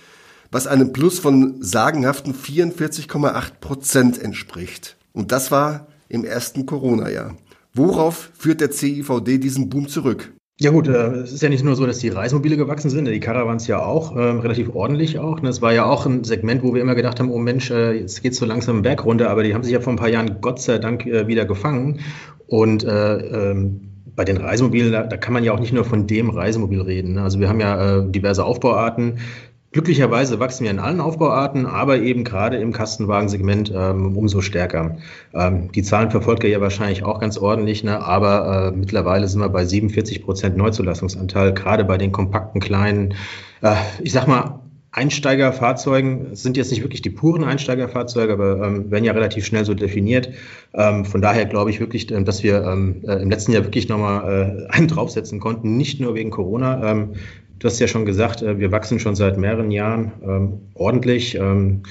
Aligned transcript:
was 0.51 0.67
einem 0.67 0.93
Plus 0.93 1.19
von 1.19 1.57
sagenhaften 1.61 2.35
44,8 2.35 3.53
Prozent 3.61 4.23
entspricht. 4.23 4.97
Und 5.13 5.33
das 5.33 5.51
war 5.51 5.87
im 6.09 6.25
ersten 6.25 6.67
Corona-Jahr. 6.67 7.37
Worauf 7.75 8.31
führt 8.39 8.61
der 8.61 8.71
CIVD 8.71 9.39
diesen 9.39 9.69
Boom 9.69 9.89
zurück? 9.89 10.33
Ja 10.59 10.71
gut, 10.71 10.89
äh, 10.89 11.09
es 11.17 11.33
ist 11.33 11.43
ja 11.43 11.51
nicht 11.51 11.63
nur 11.63 11.77
so, 11.77 11.85
dass 11.85 11.99
die 11.99 12.09
Reisemobile 12.09 12.57
gewachsen 12.57 12.89
sind, 12.89 13.05
die 13.05 13.21
Caravans 13.21 13.67
ja 13.67 13.85
auch, 13.85 14.17
äh, 14.17 14.21
relativ 14.21 14.75
ordentlich 14.75 15.19
auch. 15.19 15.43
Es 15.43 15.61
war 15.61 15.75
ja 15.75 15.85
auch 15.85 16.07
ein 16.07 16.25
Segment, 16.25 16.63
wo 16.63 16.73
wir 16.73 16.81
immer 16.81 16.95
gedacht 16.95 17.21
haben, 17.21 17.31
oh 17.31 17.39
Mensch, 17.39 17.71
äh, 17.71 17.93
jetzt 17.93 18.23
geht's 18.23 18.39
so 18.39 18.47
langsam 18.47 18.81
Berg 18.81 19.05
runter, 19.05 19.29
aber 19.29 19.43
die 19.43 19.53
haben 19.53 19.63
sich 19.63 19.75
ja 19.75 19.81
vor 19.81 19.93
ein 19.93 19.99
paar 19.99 20.09
Jahren 20.09 20.41
Gott 20.41 20.63
sei 20.63 20.79
Dank 20.79 21.05
äh, 21.05 21.27
wieder 21.27 21.45
gefangen. 21.45 22.01
Und 22.47 22.85
äh, 22.85 23.17
ähm, 23.51 23.83
bei 24.15 24.25
den 24.25 24.39
Reisemobilen, 24.39 24.93
da, 24.93 25.03
da, 25.03 25.19
kann 25.19 25.35
man 25.35 25.45
ja 25.45 25.53
auch 25.53 25.61
nicht 25.61 25.75
nur 25.75 25.85
von 25.85 26.07
dem 26.07 26.31
Reisemobil 26.31 26.81
reden. 26.81 27.15
Ne? 27.15 27.23
Also 27.23 27.39
wir 27.39 27.51
haben 27.51 27.61
ja 27.61 28.01
diverse 28.01 28.43
Aufbauarten. 28.43 29.19
Glücklicherweise 29.77 30.41
wachsen 30.41 30.65
wir 30.65 30.71
in 30.71 30.79
allen 30.79 31.03
Aufbauarten, 31.03 31.67
aber 31.67 31.99
eben 31.99 32.25
gerade 32.25 32.57
im 32.57 32.73
Kastenwagensegment 32.73 33.71
ähm, 33.77 34.17
umso 34.17 34.41
stärker. 34.41 34.97
Ähm, 35.35 35.71
die 35.71 35.83
Zahlen 35.83 36.11
verfolgt 36.11 36.45
ihr 36.45 36.49
ja 36.49 36.63
wahrscheinlich 36.63 37.05
auch 37.05 37.21
ganz 37.21 37.37
ordentlich, 37.37 37.85
ne? 37.85 38.01
aber 38.01 38.73
äh, 38.73 38.75
mittlerweile 38.75 39.29
sind 39.29 39.43
wir 39.43 39.51
bei 39.51 39.67
47 39.67 40.25
Prozent 40.25 40.57
Neuzulassungsanteil, 40.57 41.53
gerade 41.53 41.85
bei 41.85 41.99
den 41.99 42.11
kompakten 42.11 42.59
kleinen, 42.59 43.17
äh, 43.61 43.75
ich 44.03 44.13
sag 44.13 44.27
mal, 44.27 44.61
Einsteigerfahrzeugen 44.93 46.35
sind 46.35 46.57
jetzt 46.57 46.71
nicht 46.71 46.83
wirklich 46.83 47.03
die 47.03 47.11
puren 47.11 47.45
Einsteigerfahrzeuge, 47.45 48.33
aber 48.33 48.67
ähm, 48.67 48.91
werden 48.91 49.05
ja 49.05 49.13
relativ 49.13 49.45
schnell 49.45 49.67
so 49.67 49.75
definiert. 49.75 50.31
Ähm, 50.73 51.05
von 51.05 51.21
daher 51.21 51.45
glaube 51.45 51.69
ich 51.69 51.81
wirklich, 51.81 52.11
ähm, 52.11 52.25
dass 52.25 52.43
wir 52.43 52.65
ähm, 52.65 53.03
äh, 53.07 53.17
im 53.17 53.29
letzten 53.29 53.53
Jahr 53.53 53.65
wirklich 53.65 53.91
nochmal 53.91 54.69
äh, 54.71 54.73
einen 54.75 54.89
draufsetzen 54.89 55.39
konnten, 55.39 55.77
nicht 55.77 56.01
nur 56.01 56.15
wegen 56.15 56.31
Corona. 56.31 57.11
Du 57.59 57.67
hast 57.67 57.79
ja 57.79 57.89
schon 57.89 58.05
gesagt, 58.05 58.43
äh, 58.43 58.59
wir 58.59 58.73
wachsen 58.73 58.99
schon 58.99 59.15
seit 59.15 59.39
mehreren 59.39 59.71
Jahren 59.71 60.13
ähm, 60.23 60.61
ordentlich. 60.75 61.37
Ähm, 61.37 61.83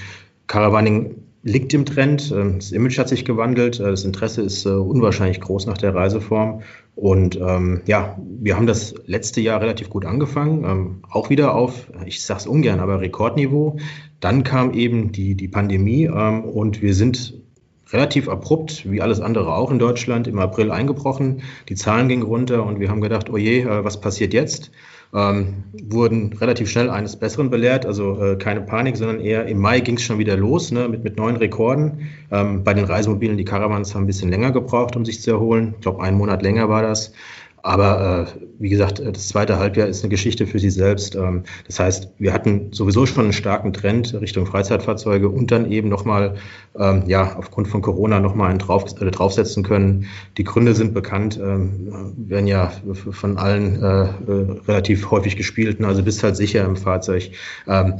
Caravaning 0.46 1.16
liegt 1.42 1.72
im 1.74 1.86
Trend. 1.86 2.32
Ähm, 2.36 2.56
das 2.56 2.72
Image 2.72 2.98
hat 2.98 3.08
sich 3.08 3.24
gewandelt. 3.24 3.80
Äh, 3.80 3.84
das 3.84 4.04
Interesse 4.04 4.42
ist 4.42 4.66
äh, 4.66 4.70
unwahrscheinlich 4.70 5.40
groß 5.40 5.66
nach 5.66 5.78
der 5.78 5.94
Reiseform. 5.94 6.62
Und 6.94 7.36
ähm, 7.40 7.82
ja, 7.86 8.18
wir 8.40 8.56
haben 8.56 8.66
das 8.66 8.94
letzte 9.06 9.40
Jahr 9.40 9.60
relativ 9.60 9.90
gut 9.90 10.04
angefangen. 10.04 10.64
Ähm, 10.64 11.02
auch 11.10 11.30
wieder 11.30 11.54
auf, 11.54 11.90
ich 12.04 12.22
sage 12.22 12.40
es 12.40 12.46
ungern, 12.46 12.80
aber 12.80 13.00
Rekordniveau. 13.00 13.78
Dann 14.20 14.44
kam 14.44 14.72
eben 14.72 15.12
die, 15.12 15.34
die 15.34 15.48
Pandemie 15.48 16.04
ähm, 16.04 16.44
und 16.44 16.82
wir 16.82 16.94
sind 16.94 17.34
relativ 17.92 18.28
abrupt, 18.28 18.90
wie 18.90 19.00
alles 19.00 19.20
andere 19.20 19.54
auch 19.54 19.70
in 19.70 19.78
Deutschland, 19.78 20.26
im 20.26 20.40
April 20.40 20.72
eingebrochen. 20.72 21.42
Die 21.68 21.76
Zahlen 21.76 22.08
gingen 22.08 22.24
runter 22.24 22.66
und 22.66 22.80
wir 22.80 22.88
haben 22.88 23.00
gedacht, 23.00 23.30
oh 23.30 23.36
je, 23.36 23.64
was 23.64 24.00
passiert 24.00 24.34
jetzt? 24.34 24.72
Ähm, 25.16 25.64
wurden 25.88 26.34
relativ 26.34 26.70
schnell 26.70 26.90
eines 26.90 27.16
Besseren 27.16 27.48
belehrt. 27.48 27.86
Also 27.86 28.22
äh, 28.22 28.36
keine 28.36 28.60
Panik, 28.60 28.96
sondern 28.98 29.20
eher 29.20 29.46
im 29.46 29.58
Mai 29.58 29.80
ging 29.80 29.96
es 29.96 30.02
schon 30.02 30.18
wieder 30.18 30.36
los 30.36 30.70
ne, 30.70 30.88
mit, 30.88 31.04
mit 31.04 31.16
neuen 31.16 31.36
Rekorden. 31.36 32.10
Ähm, 32.30 32.62
bei 32.62 32.74
den 32.74 32.84
Reisemobilen, 32.84 33.38
die 33.38 33.44
Caravans 33.46 33.94
haben 33.94 34.02
ein 34.02 34.06
bisschen 34.06 34.28
länger 34.28 34.52
gebraucht, 34.52 34.94
um 34.94 35.06
sich 35.06 35.22
zu 35.22 35.30
erholen. 35.30 35.74
Ich 35.76 35.80
glaube, 35.80 36.02
einen 36.02 36.18
Monat 36.18 36.42
länger 36.42 36.68
war 36.68 36.82
das. 36.82 37.12
Aber 37.66 38.28
äh, 38.28 38.40
wie 38.60 38.68
gesagt, 38.68 39.00
äh, 39.00 39.10
das 39.10 39.26
zweite 39.26 39.58
Halbjahr 39.58 39.88
ist 39.88 40.04
eine 40.04 40.10
Geschichte 40.10 40.46
für 40.46 40.60
sich 40.60 40.72
selbst. 40.72 41.16
Ähm, 41.16 41.42
das 41.66 41.80
heißt, 41.80 42.10
wir 42.16 42.32
hatten 42.32 42.72
sowieso 42.72 43.06
schon 43.06 43.24
einen 43.24 43.32
starken 43.32 43.72
Trend 43.72 44.14
Richtung 44.14 44.46
Freizeitfahrzeuge 44.46 45.28
und 45.28 45.50
dann 45.50 45.70
eben 45.72 45.88
nochmal, 45.88 46.36
ähm, 46.78 47.02
ja, 47.08 47.34
aufgrund 47.36 47.66
von 47.66 47.82
Corona 47.82 48.20
nochmal 48.20 48.50
einen 48.50 48.60
drauf, 48.60 48.84
äh, 49.00 49.10
draufsetzen 49.10 49.64
können. 49.64 50.06
Die 50.36 50.44
Gründe 50.44 50.74
sind 50.74 50.94
bekannt, 50.94 51.40
ähm, 51.42 52.14
werden 52.16 52.46
ja 52.46 52.70
von 52.92 53.36
allen 53.36 53.82
äh, 53.82 54.02
äh, 54.04 54.60
relativ 54.68 55.10
häufig 55.10 55.36
gespielt. 55.36 55.82
Also 55.82 56.04
bist 56.04 56.22
halt 56.22 56.36
sicher 56.36 56.64
im 56.64 56.76
Fahrzeug. 56.76 57.32
Ähm, 57.66 57.94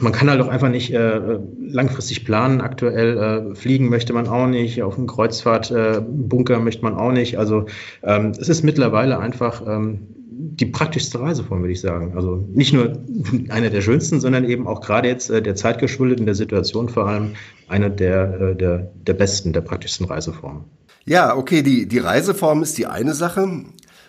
man 0.00 0.12
kann 0.12 0.28
halt 0.30 0.40
auch 0.40 0.48
einfach 0.48 0.68
nicht 0.68 0.92
äh, 0.92 1.38
langfristig 1.60 2.24
planen. 2.24 2.60
Aktuell 2.60 3.18
äh, 3.18 3.54
fliegen 3.54 3.88
möchte 3.88 4.12
man 4.12 4.28
auch 4.28 4.46
nicht, 4.46 4.82
auf 4.82 4.96
einen 4.98 5.06
Kreuzfahrtbunker 5.06 6.54
äh, 6.54 6.60
möchte 6.60 6.82
man 6.82 6.94
auch 6.94 7.12
nicht. 7.12 7.38
Also 7.38 7.66
ähm, 8.02 8.32
es 8.38 8.48
ist 8.48 8.62
mittlerweile 8.62 9.18
einfach 9.18 9.62
ähm, 9.66 10.08
die 10.30 10.66
praktischste 10.66 11.20
Reiseform, 11.20 11.60
würde 11.60 11.72
ich 11.72 11.80
sagen. 11.80 12.12
Also 12.16 12.46
nicht 12.52 12.72
nur 12.72 12.98
eine 13.48 13.70
der 13.70 13.80
schönsten, 13.80 14.20
sondern 14.20 14.44
eben 14.44 14.66
auch 14.66 14.80
gerade 14.80 15.08
jetzt 15.08 15.30
äh, 15.30 15.42
der 15.42 15.54
Zeit 15.54 15.78
geschuldet, 15.78 16.20
in 16.20 16.26
der 16.26 16.34
Situation 16.34 16.88
vor 16.88 17.06
allem 17.06 17.32
eine 17.68 17.90
der, 17.90 18.40
äh, 18.40 18.56
der, 18.56 18.90
der 19.06 19.14
besten, 19.14 19.52
der 19.52 19.60
praktischsten 19.60 20.06
Reiseformen. 20.06 20.64
Ja, 21.06 21.36
okay, 21.36 21.62
die, 21.62 21.86
die 21.86 21.98
Reiseform 21.98 22.62
ist 22.62 22.76
die 22.78 22.86
eine 22.86 23.14
Sache. 23.14 23.64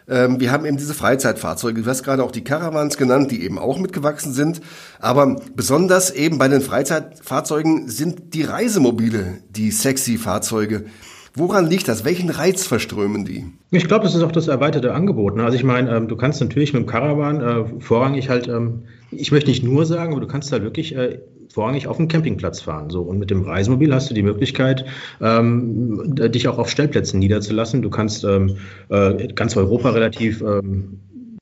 Ähm, 0.07 0.39
wir 0.39 0.51
haben 0.51 0.65
eben 0.65 0.77
diese 0.77 0.93
Freizeitfahrzeuge. 0.93 1.81
Du 1.81 1.89
hast 1.89 2.03
gerade 2.03 2.23
auch 2.23 2.31
die 2.31 2.43
Caravans 2.43 2.97
genannt, 2.97 3.31
die 3.31 3.43
eben 3.43 3.59
auch 3.59 3.77
mitgewachsen 3.77 4.33
sind. 4.33 4.61
Aber 4.99 5.35
besonders 5.55 6.11
eben 6.11 6.37
bei 6.37 6.47
den 6.47 6.61
Freizeitfahrzeugen 6.61 7.89
sind 7.89 8.33
die 8.33 8.43
Reisemobile 8.43 9.39
die 9.49 9.71
sexy 9.71 10.17
Fahrzeuge. 10.17 10.85
Woran 11.33 11.69
liegt 11.69 11.87
das? 11.87 12.03
Welchen 12.03 12.29
Reiz 12.29 12.67
verströmen 12.67 13.23
die? 13.23 13.45
Ich 13.71 13.87
glaube, 13.87 14.03
das 14.03 14.15
ist 14.15 14.23
auch 14.23 14.33
das 14.33 14.47
erweiterte 14.47 14.93
Angebot. 14.93 15.37
Ne? 15.37 15.43
Also 15.43 15.55
ich 15.55 15.63
meine, 15.63 15.95
ähm, 15.95 16.07
du 16.07 16.17
kannst 16.17 16.41
natürlich 16.41 16.73
mit 16.73 16.83
dem 16.83 16.87
Caravan 16.87 17.41
äh, 17.41 17.81
vorrangig 17.81 18.29
halt, 18.29 18.47
ähm, 18.49 18.83
ich 19.11 19.31
möchte 19.31 19.49
nicht 19.49 19.63
nur 19.63 19.85
sagen, 19.85 20.11
aber 20.11 20.21
du 20.21 20.27
kannst 20.27 20.51
halt 20.51 20.63
wirklich 20.63 20.95
äh, 20.95 21.19
vorrangig 21.53 21.87
auf 21.87 21.97
dem 21.97 22.09
Campingplatz 22.09 22.61
fahren. 22.61 22.89
So 22.89 23.01
und 23.01 23.17
mit 23.17 23.29
dem 23.29 23.43
Reisemobil 23.43 23.93
hast 23.93 24.09
du 24.09 24.13
die 24.13 24.23
Möglichkeit, 24.23 24.85
ähm, 25.21 26.15
dich 26.15 26.47
auch 26.49 26.57
auf 26.57 26.69
Stellplätzen 26.69 27.19
niederzulassen. 27.19 27.81
Du 27.81 27.89
kannst 27.89 28.25
ähm, 28.25 28.57
äh, 28.89 29.27
ganz 29.33 29.55
Europa 29.55 29.91
relativ 29.91 30.41
ähm, 30.41 30.99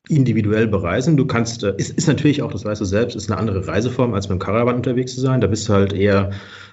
individuell 0.08 0.68
bereisen. 0.68 1.16
Du 1.16 1.26
kannst, 1.26 1.64
äh, 1.64 1.74
ist, 1.76 1.96
ist 1.96 2.06
natürlich 2.06 2.42
auch, 2.42 2.52
das 2.52 2.64
weißt 2.64 2.80
du 2.80 2.84
selbst, 2.84 3.16
ist 3.16 3.30
eine 3.30 3.40
andere 3.40 3.66
Reiseform, 3.66 4.14
als 4.14 4.28
mit 4.28 4.38
dem 4.38 4.40
Caravan 4.40 4.76
unterwegs 4.76 5.14
zu 5.14 5.20
sein. 5.20 5.40
Da 5.40 5.48
bist 5.48 5.68
du 5.68 5.72
halt 5.72 5.92
eher 5.92 6.30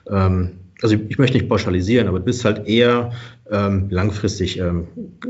ähm, 0.09 0.51
also 0.81 0.95
ich 1.07 1.17
möchte 1.17 1.37
nicht 1.37 1.49
pauschalisieren, 1.49 2.07
aber 2.07 2.19
du 2.19 2.25
bist 2.25 2.45
halt 2.45 2.67
eher 2.67 3.11
ähm, 3.51 3.87
langfristig 3.89 4.59
ähm, 4.59 4.87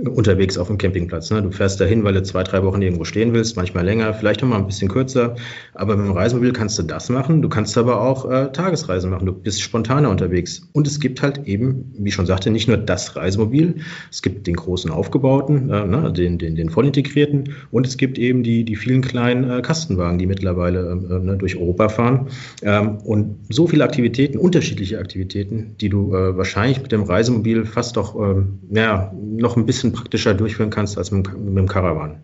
unterwegs 0.09 0.57
auf 0.57 0.67
dem 0.67 0.77
Campingplatz. 0.77 1.29
Ne? 1.31 1.41
Du 1.41 1.51
fährst 1.51 1.79
dahin, 1.79 2.03
weil 2.03 2.13
du 2.13 2.23
zwei, 2.23 2.43
drei 2.43 2.63
Wochen 2.63 2.81
irgendwo 2.81 3.03
stehen 3.03 3.33
willst, 3.33 3.55
manchmal 3.55 3.85
länger, 3.85 4.13
vielleicht 4.13 4.43
auch 4.43 4.47
mal 4.47 4.57
ein 4.57 4.65
bisschen 4.65 4.89
kürzer. 4.89 5.35
Aber 5.73 5.95
mit 5.97 6.05
dem 6.05 6.13
Reisemobil 6.13 6.53
kannst 6.53 6.79
du 6.79 6.83
das 6.83 7.09
machen. 7.09 7.41
Du 7.41 7.49
kannst 7.49 7.77
aber 7.77 8.01
auch 8.01 8.29
äh, 8.29 8.51
Tagesreisen 8.51 9.09
machen. 9.09 9.25
Du 9.25 9.33
bist 9.33 9.61
spontaner 9.61 10.09
unterwegs. 10.09 10.67
Und 10.73 10.87
es 10.87 10.99
gibt 10.99 11.21
halt 11.21 11.47
eben, 11.47 11.93
wie 11.97 12.09
ich 12.09 12.13
schon 12.13 12.25
sagte, 12.25 12.49
nicht 12.49 12.67
nur 12.67 12.77
das 12.77 13.15
Reisemobil. 13.15 13.75
Es 14.11 14.21
gibt 14.21 14.47
den 14.47 14.55
großen 14.55 14.91
aufgebauten, 14.91 15.69
äh, 15.69 15.85
ne, 15.85 16.11
den, 16.11 16.37
den, 16.37 16.55
den 16.55 16.69
voll 16.69 16.87
integrierten. 16.87 17.55
Und 17.71 17.87
es 17.87 17.97
gibt 17.97 18.17
eben 18.17 18.43
die, 18.43 18.63
die 18.63 18.75
vielen 18.75 19.01
kleinen 19.01 19.49
äh, 19.49 19.61
Kastenwagen, 19.61 20.17
die 20.17 20.25
mittlerweile 20.25 20.89
ähm, 20.91 21.07
äh, 21.09 21.19
ne, 21.19 21.37
durch 21.37 21.57
Europa 21.57 21.89
fahren. 21.89 22.27
Ähm, 22.61 22.97
und 22.97 23.37
so 23.49 23.67
viele 23.67 23.83
Aktivitäten, 23.83 24.37
unterschiedliche 24.37 24.99
Aktivitäten, 24.99 25.75
die 25.79 25.89
du 25.89 26.15
äh, 26.15 26.37
wahrscheinlich 26.37 26.81
mit 26.81 26.91
dem 26.91 27.03
Reisemobil 27.03 27.65
fast 27.65 27.97
doch 27.97 28.06
noch, 28.07 28.15
ähm, 28.15 28.59
ja, 28.69 29.11
noch 29.13 29.57
ein 29.57 29.65
bisschen 29.65 29.91
praktischer 29.91 30.33
durchführen 30.33 30.69
kannst 30.69 30.97
als 30.97 31.11
mit, 31.11 31.27
mit 31.37 31.57
dem 31.57 31.67
Caravan. 31.67 32.23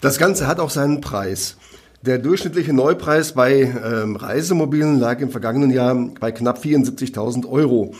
Das 0.00 0.18
Ganze 0.18 0.46
hat 0.46 0.60
auch 0.60 0.70
seinen 0.70 1.00
Preis. 1.00 1.56
Der 2.02 2.18
durchschnittliche 2.18 2.72
Neupreis 2.72 3.32
bei 3.32 3.62
ähm, 3.62 4.16
Reisemobilen 4.16 5.00
lag 5.00 5.20
im 5.20 5.30
vergangenen 5.30 5.70
Jahr 5.70 5.94
bei 6.20 6.30
knapp 6.30 6.62
74.000 6.62 7.48
Euro. 7.48 7.94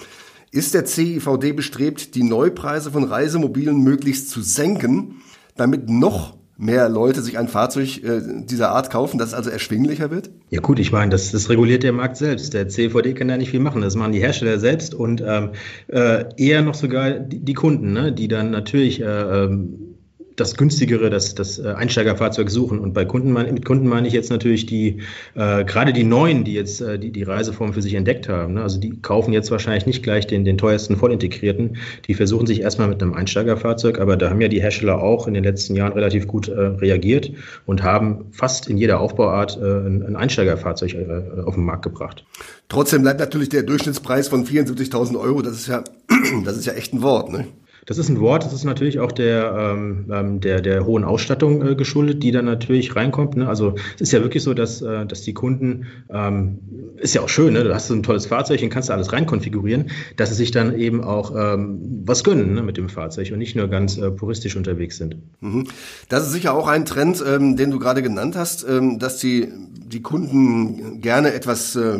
Ist 0.52 0.74
der 0.74 0.86
CIVD 0.86 1.52
bestrebt, 1.52 2.14
die 2.14 2.22
Neupreise 2.22 2.90
von 2.90 3.04
Reisemobilen 3.04 3.82
möglichst 3.82 4.30
zu 4.30 4.42
senken, 4.42 5.22
damit 5.56 5.88
noch 5.88 6.36
mehr 6.56 6.88
Leute 6.88 7.22
sich 7.22 7.38
ein 7.38 7.48
Fahrzeug 7.48 8.02
äh, 8.02 8.20
dieser 8.44 8.70
Art 8.70 8.90
kaufen, 8.90 9.18
dass 9.18 9.28
es 9.28 9.34
also 9.34 9.50
erschwinglicher 9.50 10.10
wird? 10.10 10.30
Ja 10.50 10.60
gut, 10.60 10.78
ich 10.78 10.92
meine, 10.92 11.10
das, 11.10 11.32
das 11.32 11.50
reguliert 11.50 11.82
der 11.82 11.92
Markt 11.92 12.16
selbst. 12.16 12.54
Der 12.54 12.68
CVD 12.68 13.14
kann 13.14 13.28
da 13.28 13.36
nicht 13.36 13.50
viel 13.50 13.60
machen. 13.60 13.82
Das 13.82 13.94
machen 13.94 14.12
die 14.12 14.20
Hersteller 14.20 14.58
selbst 14.58 14.94
und 14.94 15.22
ähm, 15.26 15.50
äh, 15.88 16.24
eher 16.36 16.62
noch 16.62 16.74
sogar 16.74 17.12
die, 17.12 17.40
die 17.40 17.54
Kunden, 17.54 17.92
ne? 17.92 18.12
die 18.12 18.28
dann 18.28 18.50
natürlich 18.50 19.00
äh, 19.00 19.04
ähm, 19.04 19.95
das 20.36 20.56
günstigere, 20.56 21.10
das, 21.10 21.34
das 21.34 21.58
äh, 21.58 21.68
Einsteigerfahrzeug 21.68 22.50
suchen. 22.50 22.78
Und 22.78 22.92
bei 22.92 23.04
Kunden, 23.04 23.32
mit 23.32 23.64
Kunden 23.64 23.88
meine 23.88 24.06
ich 24.06 24.14
jetzt 24.14 24.30
natürlich 24.30 24.66
die, 24.66 24.98
äh, 25.34 25.64
gerade 25.64 25.92
die 25.92 26.04
Neuen, 26.04 26.44
die 26.44 26.54
jetzt 26.54 26.80
äh, 26.80 26.98
die, 26.98 27.10
die 27.10 27.22
Reiseform 27.22 27.72
für 27.72 27.82
sich 27.82 27.94
entdeckt 27.94 28.28
haben. 28.28 28.54
Ne? 28.54 28.62
Also 28.62 28.78
die 28.78 29.00
kaufen 29.00 29.32
jetzt 29.32 29.50
wahrscheinlich 29.50 29.86
nicht 29.86 30.02
gleich 30.02 30.26
den, 30.26 30.44
den 30.44 30.58
teuersten 30.58 30.96
vollintegrierten. 30.96 31.78
Die 32.06 32.14
versuchen 32.14 32.46
sich 32.46 32.60
erstmal 32.60 32.88
mit 32.88 33.02
einem 33.02 33.14
Einsteigerfahrzeug, 33.14 33.98
aber 33.98 34.16
da 34.16 34.30
haben 34.30 34.40
ja 34.40 34.48
die 34.48 34.60
Hersteller 34.60 35.02
auch 35.02 35.26
in 35.26 35.34
den 35.34 35.44
letzten 35.44 35.74
Jahren 35.74 35.92
relativ 35.92 36.26
gut 36.26 36.48
äh, 36.48 36.60
reagiert 36.60 37.32
und 37.64 37.82
haben 37.82 38.26
fast 38.30 38.68
in 38.68 38.76
jeder 38.76 39.00
Aufbauart 39.00 39.58
äh, 39.60 39.64
ein, 39.64 40.02
ein 40.02 40.16
Einsteigerfahrzeug 40.16 40.94
äh, 40.94 41.40
auf 41.44 41.54
den 41.54 41.64
Markt 41.64 41.82
gebracht. 41.82 42.24
Trotzdem 42.68 43.02
bleibt 43.02 43.20
natürlich 43.20 43.48
der 43.48 43.62
Durchschnittspreis 43.62 44.28
von 44.28 44.44
74.000 44.44 45.18
Euro, 45.18 45.42
das 45.42 45.54
ist 45.54 45.68
ja, 45.68 45.82
das 46.44 46.56
ist 46.56 46.66
ja 46.66 46.74
echt 46.74 46.92
ein 46.92 47.02
Wort, 47.02 47.32
ne? 47.32 47.46
Das 47.86 47.98
ist 47.98 48.08
ein 48.08 48.20
Wort, 48.20 48.44
das 48.44 48.52
ist 48.52 48.64
natürlich 48.64 48.98
auch 48.98 49.12
der, 49.12 49.54
ähm, 49.56 50.06
ähm, 50.12 50.40
der, 50.40 50.60
der 50.60 50.84
hohen 50.84 51.04
Ausstattung 51.04 51.64
äh, 51.64 51.76
geschuldet, 51.76 52.20
die 52.24 52.32
dann 52.32 52.44
natürlich 52.44 52.96
reinkommt. 52.96 53.36
Ne? 53.36 53.48
Also 53.48 53.76
es 53.94 54.00
ist 54.02 54.12
ja 54.12 54.22
wirklich 54.22 54.42
so, 54.42 54.54
dass, 54.54 54.82
äh, 54.82 55.06
dass 55.06 55.22
die 55.22 55.34
Kunden, 55.34 55.86
ähm, 56.10 56.58
ist 56.96 57.14
ja 57.14 57.22
auch 57.22 57.28
schön, 57.28 57.52
ne? 57.52 57.62
du 57.62 57.72
hast 57.72 57.86
so 57.86 57.94
ein 57.94 58.02
tolles 58.02 58.26
Fahrzeug, 58.26 58.58
den 58.58 58.70
kannst 58.70 58.88
du 58.88 58.92
alles 58.92 59.12
reinkonfigurieren, 59.12 59.90
dass 60.16 60.30
sie 60.30 60.34
sich 60.34 60.50
dann 60.50 60.76
eben 60.76 61.04
auch 61.04 61.32
ähm, 61.36 62.02
was 62.04 62.24
gönnen 62.24 62.54
ne, 62.54 62.62
mit 62.62 62.76
dem 62.76 62.88
Fahrzeug 62.88 63.30
und 63.30 63.38
nicht 63.38 63.54
nur 63.54 63.68
ganz 63.68 63.98
äh, 63.98 64.10
puristisch 64.10 64.56
unterwegs 64.56 64.96
sind. 64.96 65.16
Mhm. 65.40 65.68
Das 66.08 66.24
ist 66.26 66.32
sicher 66.32 66.54
auch 66.54 66.66
ein 66.66 66.86
Trend, 66.86 67.22
ähm, 67.24 67.56
den 67.56 67.70
du 67.70 67.78
gerade 67.78 68.02
genannt 68.02 68.34
hast, 68.34 68.66
ähm, 68.68 68.98
dass 68.98 69.18
die, 69.18 69.46
die 69.86 70.02
Kunden 70.02 71.00
gerne 71.00 71.32
etwas 71.32 71.76
äh, 71.76 71.98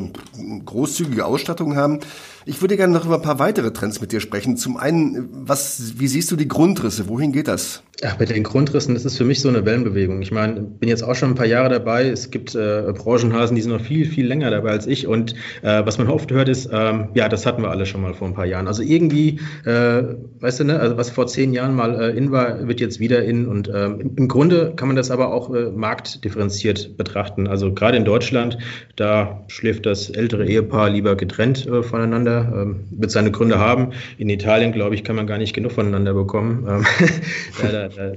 großzügige 0.65 1.25
Ausstattung 1.25 1.77
haben. 1.77 2.01
Ich 2.49 2.61
würde 2.61 2.77
gerne 2.77 2.93
noch 2.93 3.05
über 3.05 3.17
ein 3.17 3.23
paar 3.23 3.41
weitere 3.41 3.73
Trends 3.73 4.01
mit 4.01 4.13
dir 4.13 4.21
sprechen. 4.21 4.57
Zum 4.57 4.77
einen, 4.77 5.29
was, 5.33 5.95
wie 5.97 6.07
siehst 6.07 6.31
du 6.31 6.37
die 6.37 6.47
Grundrisse? 6.47 7.09
Wohin 7.09 7.33
geht 7.33 7.49
das? 7.49 7.83
Ja, 8.01 8.15
bei 8.17 8.25
den 8.25 8.45
Grundrissen, 8.45 8.95
das 8.95 9.05
ist 9.05 9.17
für 9.17 9.25
mich 9.25 9.41
so 9.41 9.49
eine 9.49 9.65
Wellenbewegung. 9.65 10.23
Ich 10.23 10.31
meine, 10.31 10.61
bin 10.61 10.89
jetzt 10.89 11.03
auch 11.03 11.15
schon 11.17 11.31
ein 11.31 11.35
paar 11.35 11.47
Jahre 11.47 11.71
dabei. 11.71 12.07
Es 12.07 12.31
gibt 12.31 12.55
äh, 12.55 12.93
Branchenhasen, 12.95 13.57
die 13.57 13.63
sind 13.63 13.73
noch 13.73 13.81
viel, 13.81 14.05
viel 14.07 14.27
länger 14.27 14.51
dabei 14.51 14.71
als 14.71 14.87
ich. 14.87 15.09
Und 15.09 15.35
äh, 15.63 15.85
was 15.85 15.99
man 15.99 16.07
oft 16.07 16.31
hört, 16.31 16.49
ist, 16.49 16.69
ähm, 16.71 17.09
ja, 17.15 17.29
das 17.29 17.47
hatten 17.47 17.63
wir 17.63 17.71
alle 17.71 17.85
schon 17.85 18.03
mal 18.03 18.15
vor 18.15 18.29
ein 18.29 18.35
paar 18.35 18.45
Jahren. 18.45 18.69
Also 18.69 18.83
irgendwie, 18.83 19.41
äh, 19.65 20.03
weißt 20.39 20.61
du, 20.61 20.65
ne, 20.65 20.79
also 20.79 20.97
was 20.99 21.11
vor 21.11 21.27
zehn 21.27 21.53
Jahren 21.53 21.75
mal 21.75 22.01
äh, 22.01 22.17
in 22.17 22.31
war, 22.31 22.69
wird 22.69 22.81
jetzt 22.81 23.01
wieder 23.01 23.25
in. 23.25 23.49
Und 23.49 23.69
ähm, 23.75 24.13
im 24.15 24.29
Grunde 24.29 24.75
kann 24.77 24.87
man 24.89 24.97
das 24.97 25.11
aber 25.11 25.33
auch 25.33 25.53
äh, 25.53 25.71
marktdifferenziert 25.71 26.97
betrachten. 26.97 27.49
Also 27.49 27.73
gerade 27.73 27.97
in 27.97 28.05
Deutschland, 28.05 28.59
da 28.95 29.43
schläft 29.49 29.87
das 29.87 30.11
ältere 30.11 30.47
Ehepaar 30.47 30.91
lieber 30.91 31.17
getrennt 31.17 31.67
äh, 31.67 31.83
voneinander 31.83 32.36
ähm, 32.39 32.81
wird 32.91 33.11
seine 33.11 33.31
Gründe 33.31 33.59
haben. 33.59 33.93
In 34.19 34.29
Italien, 34.29 34.73
glaube 34.73 34.95
ich, 34.95 35.05
kann 35.05 35.17
man 35.17 35.27
gar 35.27 35.39
nicht 35.39 35.55
genug 35.55 35.73
voneinander 35.73 36.15
bekommen. 36.15 36.67
Ähm, 36.69 36.85
da, 37.63 37.73
da, 37.73 37.89
da 37.89 38.13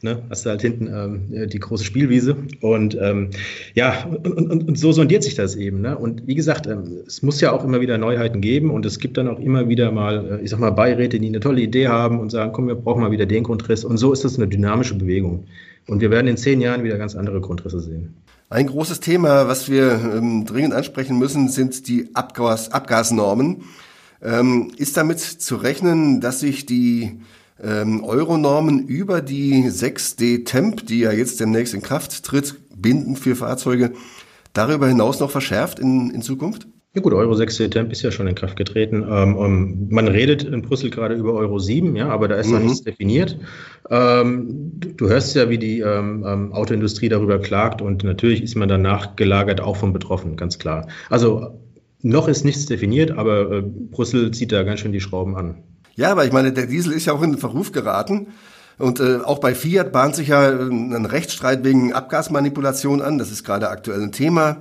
ne, 0.00 0.22
hast 0.30 0.46
du 0.46 0.50
halt 0.50 0.62
hinten 0.62 0.88
ähm, 0.88 1.48
die 1.48 1.58
große 1.58 1.84
Spielwiese. 1.84 2.36
Und 2.60 2.96
ähm, 3.00 3.30
ja, 3.74 4.06
und, 4.06 4.26
und, 4.26 4.68
und, 4.68 4.78
so 4.78 4.92
sondiert 4.92 5.22
sich 5.22 5.34
das 5.34 5.56
eben. 5.56 5.80
Ne? 5.80 5.96
Und 5.96 6.26
wie 6.26 6.34
gesagt, 6.34 6.66
ähm, 6.66 7.00
es 7.06 7.22
muss 7.22 7.40
ja 7.40 7.52
auch 7.52 7.64
immer 7.64 7.80
wieder 7.80 7.98
Neuheiten 7.98 8.40
geben 8.40 8.70
und 8.70 8.86
es 8.86 8.98
gibt 8.98 9.16
dann 9.16 9.28
auch 9.28 9.38
immer 9.38 9.68
wieder 9.68 9.92
mal, 9.92 10.40
äh, 10.40 10.44
ich 10.44 10.50
sag 10.50 10.60
mal, 10.60 10.70
Beiräte, 10.70 11.18
die 11.18 11.28
eine 11.28 11.40
tolle 11.40 11.60
Idee 11.60 11.88
haben 11.88 12.20
und 12.20 12.30
sagen, 12.30 12.52
komm, 12.52 12.68
wir 12.68 12.74
brauchen 12.74 13.02
mal 13.02 13.10
wieder 13.10 13.26
den 13.26 13.44
Grundriss. 13.44 13.84
Und 13.84 13.96
so 13.96 14.12
ist 14.12 14.24
das 14.24 14.36
eine 14.36 14.48
dynamische 14.48 14.94
Bewegung. 14.94 15.44
Und 15.88 16.00
wir 16.00 16.10
werden 16.10 16.28
in 16.28 16.36
zehn 16.36 16.60
Jahren 16.60 16.84
wieder 16.84 16.96
ganz 16.96 17.16
andere 17.16 17.40
Grundrisse 17.40 17.80
sehen. 17.80 18.14
Ein 18.52 18.66
großes 18.66 19.00
Thema, 19.00 19.48
was 19.48 19.70
wir 19.70 19.92
ähm, 19.92 20.44
dringend 20.44 20.74
ansprechen 20.74 21.18
müssen, 21.18 21.48
sind 21.48 21.88
die 21.88 22.14
Abgas 22.14 22.70
Abgasnormen. 22.70 23.64
Ähm, 24.20 24.72
ist 24.76 24.98
damit 24.98 25.20
zu 25.20 25.56
rechnen, 25.56 26.20
dass 26.20 26.40
sich 26.40 26.66
die 26.66 27.22
ähm, 27.62 28.04
Euronormen 28.04 28.86
über 28.86 29.22
die 29.22 29.70
6D 29.70 30.44
Temp, 30.44 30.86
die 30.86 30.98
ja 30.98 31.12
jetzt 31.12 31.40
demnächst 31.40 31.72
in 31.72 31.80
Kraft 31.80 32.24
tritt, 32.24 32.56
binden 32.76 33.16
für 33.16 33.36
Fahrzeuge, 33.36 33.94
darüber 34.52 34.86
hinaus 34.86 35.18
noch 35.18 35.30
verschärft 35.30 35.78
in, 35.78 36.10
in 36.10 36.20
Zukunft? 36.20 36.66
Ja 36.94 37.00
gut, 37.00 37.14
Euro 37.14 37.32
6 37.32 37.56
Temp 37.70 37.90
ist 37.90 38.02
ja 38.02 38.10
schon 38.10 38.26
in 38.26 38.34
Kraft 38.34 38.54
getreten. 38.56 39.02
Ähm, 39.08 39.36
um, 39.36 39.88
man 39.88 40.08
redet 40.08 40.42
in 40.42 40.60
Brüssel 40.60 40.90
gerade 40.90 41.14
über 41.14 41.32
Euro 41.32 41.58
7, 41.58 41.96
ja, 41.96 42.10
aber 42.10 42.28
da 42.28 42.34
ist 42.34 42.48
mhm. 42.48 42.52
noch 42.52 42.60
nichts 42.60 42.82
definiert. 42.82 43.38
Ähm, 43.88 44.72
du, 44.78 44.92
du, 44.92 45.08
hörst 45.08 45.34
ja, 45.34 45.48
wie 45.48 45.56
die 45.56 45.80
ähm, 45.80 46.22
ähm, 46.26 46.52
Autoindustrie 46.52 47.08
darüber 47.08 47.38
klagt 47.38 47.80
und 47.80 48.04
natürlich 48.04 48.42
ist 48.42 48.56
man 48.56 48.68
danach 48.68 49.16
gelagert 49.16 49.62
auch 49.62 49.76
von 49.76 49.94
betroffen, 49.94 50.36
ganz 50.36 50.58
klar. 50.58 50.86
Also 51.08 51.58
noch 52.02 52.28
ist 52.28 52.44
nichts 52.44 52.66
definiert, 52.66 53.12
aber 53.12 53.50
äh, 53.50 53.62
Brüssel 53.62 54.30
zieht 54.32 54.52
da 54.52 54.62
ganz 54.62 54.80
schön 54.80 54.92
die 54.92 55.00
Schrauben 55.00 55.34
an. 55.34 55.62
Ja, 55.94 56.10
aber 56.10 56.26
ich 56.26 56.32
meine, 56.32 56.52
der 56.52 56.66
Diesel 56.66 56.92
ist 56.92 57.06
ja 57.06 57.14
auch 57.14 57.22
in 57.22 57.32
den 57.32 57.38
Verruf 57.38 57.72
geraten. 57.72 58.28
Und 58.78 59.00
äh, 59.00 59.18
auch 59.24 59.38
bei 59.38 59.54
Fiat 59.54 59.92
bahnt 59.92 60.16
sich 60.16 60.28
ja 60.28 60.48
äh, 60.48 60.62
ein 60.62 61.06
Rechtsstreit 61.06 61.64
wegen 61.64 61.92
Abgasmanipulation 61.92 63.00
an. 63.00 63.18
Das 63.18 63.30
ist 63.30 63.44
gerade 63.44 63.68
aktuell 63.68 64.02
ein 64.02 64.12
Thema. 64.12 64.58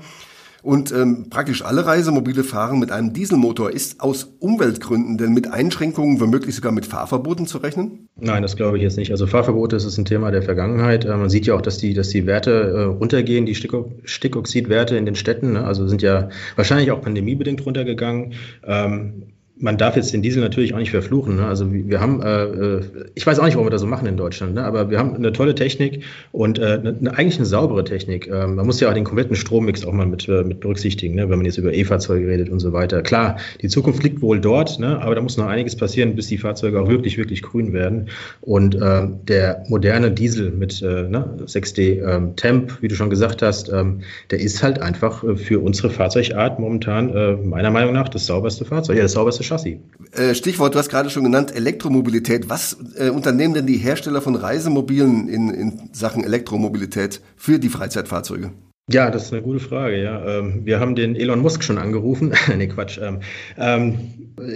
Und 0.61 0.91
ähm, 0.91 1.27
praktisch 1.29 1.63
alle 1.63 1.85
Reisemobile 1.85 2.43
fahren 2.43 2.79
mit 2.79 2.91
einem 2.91 3.13
Dieselmotor. 3.13 3.71
Ist 3.71 4.01
aus 4.01 4.35
Umweltgründen 4.39 5.17
denn 5.17 5.33
mit 5.33 5.51
Einschränkungen, 5.51 6.19
womöglich 6.19 6.55
sogar 6.55 6.71
mit 6.71 6.85
Fahrverboten 6.85 7.47
zu 7.47 7.57
rechnen? 7.57 8.07
Nein, 8.15 8.43
das 8.43 8.55
glaube 8.55 8.77
ich 8.77 8.83
jetzt 8.83 8.97
nicht. 8.97 9.11
Also 9.11 9.25
Fahrverbote 9.25 9.75
ist 9.75 9.97
ein 9.97 10.05
Thema 10.05 10.31
der 10.31 10.43
Vergangenheit. 10.43 11.05
Äh, 11.05 11.17
man 11.17 11.29
sieht 11.29 11.47
ja 11.47 11.55
auch, 11.55 11.61
dass 11.61 11.77
die, 11.77 11.93
dass 11.93 12.09
die 12.09 12.25
Werte 12.25 12.51
äh, 12.51 12.81
runtergehen, 12.83 13.45
die 13.45 13.55
Sticko 13.55 13.91
Stickoxidwerte 14.03 14.95
in 14.97 15.05
den 15.05 15.15
Städten. 15.15 15.53
Ne? 15.53 15.63
Also 15.63 15.87
sind 15.87 16.01
ja 16.01 16.29
wahrscheinlich 16.55 16.91
auch 16.91 17.01
pandemiebedingt 17.01 17.65
runtergegangen. 17.65 18.33
Ähm, 18.65 19.23
man 19.61 19.77
darf 19.77 19.95
jetzt 19.95 20.13
den 20.13 20.21
Diesel 20.21 20.41
natürlich 20.41 20.73
auch 20.73 20.79
nicht 20.79 20.91
verfluchen. 20.91 21.35
Ne? 21.35 21.45
Also 21.45 21.71
wir 21.71 21.99
haben, 21.99 22.21
äh, 22.21 22.43
äh, 22.43 22.81
ich 23.15 23.25
weiß 23.25 23.39
auch 23.39 23.45
nicht, 23.45 23.55
warum 23.55 23.67
wir 23.67 23.71
das 23.71 23.81
so 23.81 23.87
machen 23.87 24.07
in 24.07 24.17
Deutschland, 24.17 24.55
ne? 24.55 24.63
aber 24.63 24.89
wir 24.89 24.97
haben 24.97 25.15
eine 25.15 25.31
tolle 25.31 25.55
Technik 25.55 26.03
und 26.31 26.59
äh, 26.59 26.79
eine, 26.83 27.17
eigentlich 27.17 27.37
eine 27.37 27.45
saubere 27.45 27.83
Technik. 27.83 28.27
Ähm, 28.27 28.55
man 28.55 28.65
muss 28.65 28.79
ja 28.79 28.89
auch 28.89 28.93
den 28.93 29.03
kompletten 29.03 29.35
Strommix 29.35 29.85
auch 29.85 29.93
mal 29.93 30.07
mit, 30.07 30.27
äh, 30.27 30.43
mit 30.43 30.59
berücksichtigen, 30.59 31.15
ne? 31.15 31.29
wenn 31.29 31.37
man 31.37 31.45
jetzt 31.45 31.57
über 31.57 31.73
E-Fahrzeuge 31.73 32.27
redet 32.27 32.49
und 32.49 32.59
so 32.59 32.73
weiter. 32.73 33.01
Klar, 33.03 33.37
die 33.61 33.67
Zukunft 33.67 34.03
liegt 34.03 34.21
wohl 34.21 34.39
dort, 34.39 34.79
ne? 34.79 34.99
aber 35.01 35.15
da 35.15 35.21
muss 35.21 35.37
noch 35.37 35.47
einiges 35.47 35.75
passieren, 35.75 36.15
bis 36.15 36.27
die 36.27 36.37
Fahrzeuge 36.37 36.81
auch 36.81 36.89
wirklich, 36.89 37.17
wirklich 37.17 37.43
grün 37.43 37.71
werden. 37.71 38.09
Und 38.41 38.75
ähm, 38.81 39.19
der 39.27 39.63
moderne 39.69 40.11
Diesel 40.11 40.51
mit 40.51 40.81
äh, 40.81 41.03
ne? 41.03 41.37
6D 41.45 42.01
ähm, 42.03 42.35
Temp, 42.35 42.81
wie 42.81 42.87
du 42.87 42.95
schon 42.95 43.09
gesagt 43.09 43.41
hast, 43.41 43.69
ähm, 43.69 44.01
der 44.31 44.39
ist 44.39 44.63
halt 44.63 44.81
einfach 44.81 45.23
äh, 45.23 45.35
für 45.35 45.59
unsere 45.59 45.91
Fahrzeugart 45.91 46.59
momentan 46.59 47.15
äh, 47.15 47.33
meiner 47.33 47.69
Meinung 47.69 47.93
nach 47.93 48.09
das 48.09 48.25
sauberste 48.25 48.65
Fahrzeug, 48.65 48.97
ja, 48.97 49.03
das 49.03 49.11
sauberste 49.13 49.43
Chassis. 49.51 49.79
Äh, 50.13 50.33
Stichwort, 50.33 50.75
du 50.75 50.79
hast 50.79 50.89
gerade 50.89 51.09
schon 51.09 51.23
genannt, 51.23 51.53
Elektromobilität. 51.53 52.49
Was 52.49 52.77
äh, 52.97 53.09
unternehmen 53.09 53.53
denn 53.53 53.67
die 53.67 53.77
Hersteller 53.77 54.21
von 54.21 54.35
Reisemobilen 54.35 55.27
in, 55.27 55.49
in 55.49 55.89
Sachen 55.91 56.23
Elektromobilität 56.23 57.21
für 57.35 57.59
die 57.59 57.69
Freizeitfahrzeuge? 57.69 58.51
Ja, 58.89 59.09
das 59.11 59.25
ist 59.25 59.33
eine 59.33 59.41
gute 59.41 59.59
Frage. 59.59 60.01
Ja, 60.01 60.25
ähm, 60.25 60.61
wir 60.65 60.79
haben 60.79 60.95
den 60.95 61.15
Elon 61.15 61.39
Musk 61.39 61.63
schon 61.63 61.77
angerufen. 61.77 62.33
nee, 62.57 62.67
Quatsch. 62.67 62.97
Ähm, 63.01 63.19
ähm, 63.57 63.99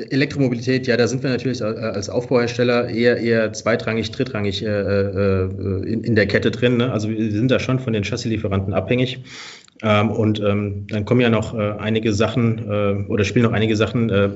Elektromobilität, 0.10 0.88
ja, 0.88 0.98
da 0.98 1.08
sind 1.08 1.24
wir 1.24 1.30
natürlich 1.30 1.62
als 1.62 2.10
Aufbauhersteller 2.10 2.90
eher 2.90 3.18
eher 3.18 3.54
zweitrangig, 3.54 4.12
drittrangig 4.12 4.64
äh, 4.64 4.68
äh, 4.68 5.44
in, 5.86 6.04
in, 6.04 6.16
der 6.16 6.26
Kette 6.26 6.52
drin. 6.52 6.78
Ne? 6.78 6.92
Also 6.92 7.10
wir 7.10 7.32
sind 7.32 7.52
da 7.52 7.60
schon 7.60 7.80
von 7.80 7.94
den 7.94 8.04
Chassislieferanten 8.04 8.74
abhängig. 8.74 9.20
Ähm, 9.84 10.10
und 10.10 10.40
ähm, 10.40 10.88
dann 10.88 11.04
kommen 11.06 11.22
ja 11.22 11.30
noch 11.30 11.54
äh, 11.54 11.74
einige 11.78 12.14
Sachen 12.14 12.70
äh, 12.70 13.12
oder 13.12 13.26
spielen 13.26 13.46
noch 13.46 13.52
einige 13.52 13.76
Sachen 13.76 14.10
äh, 14.10 14.30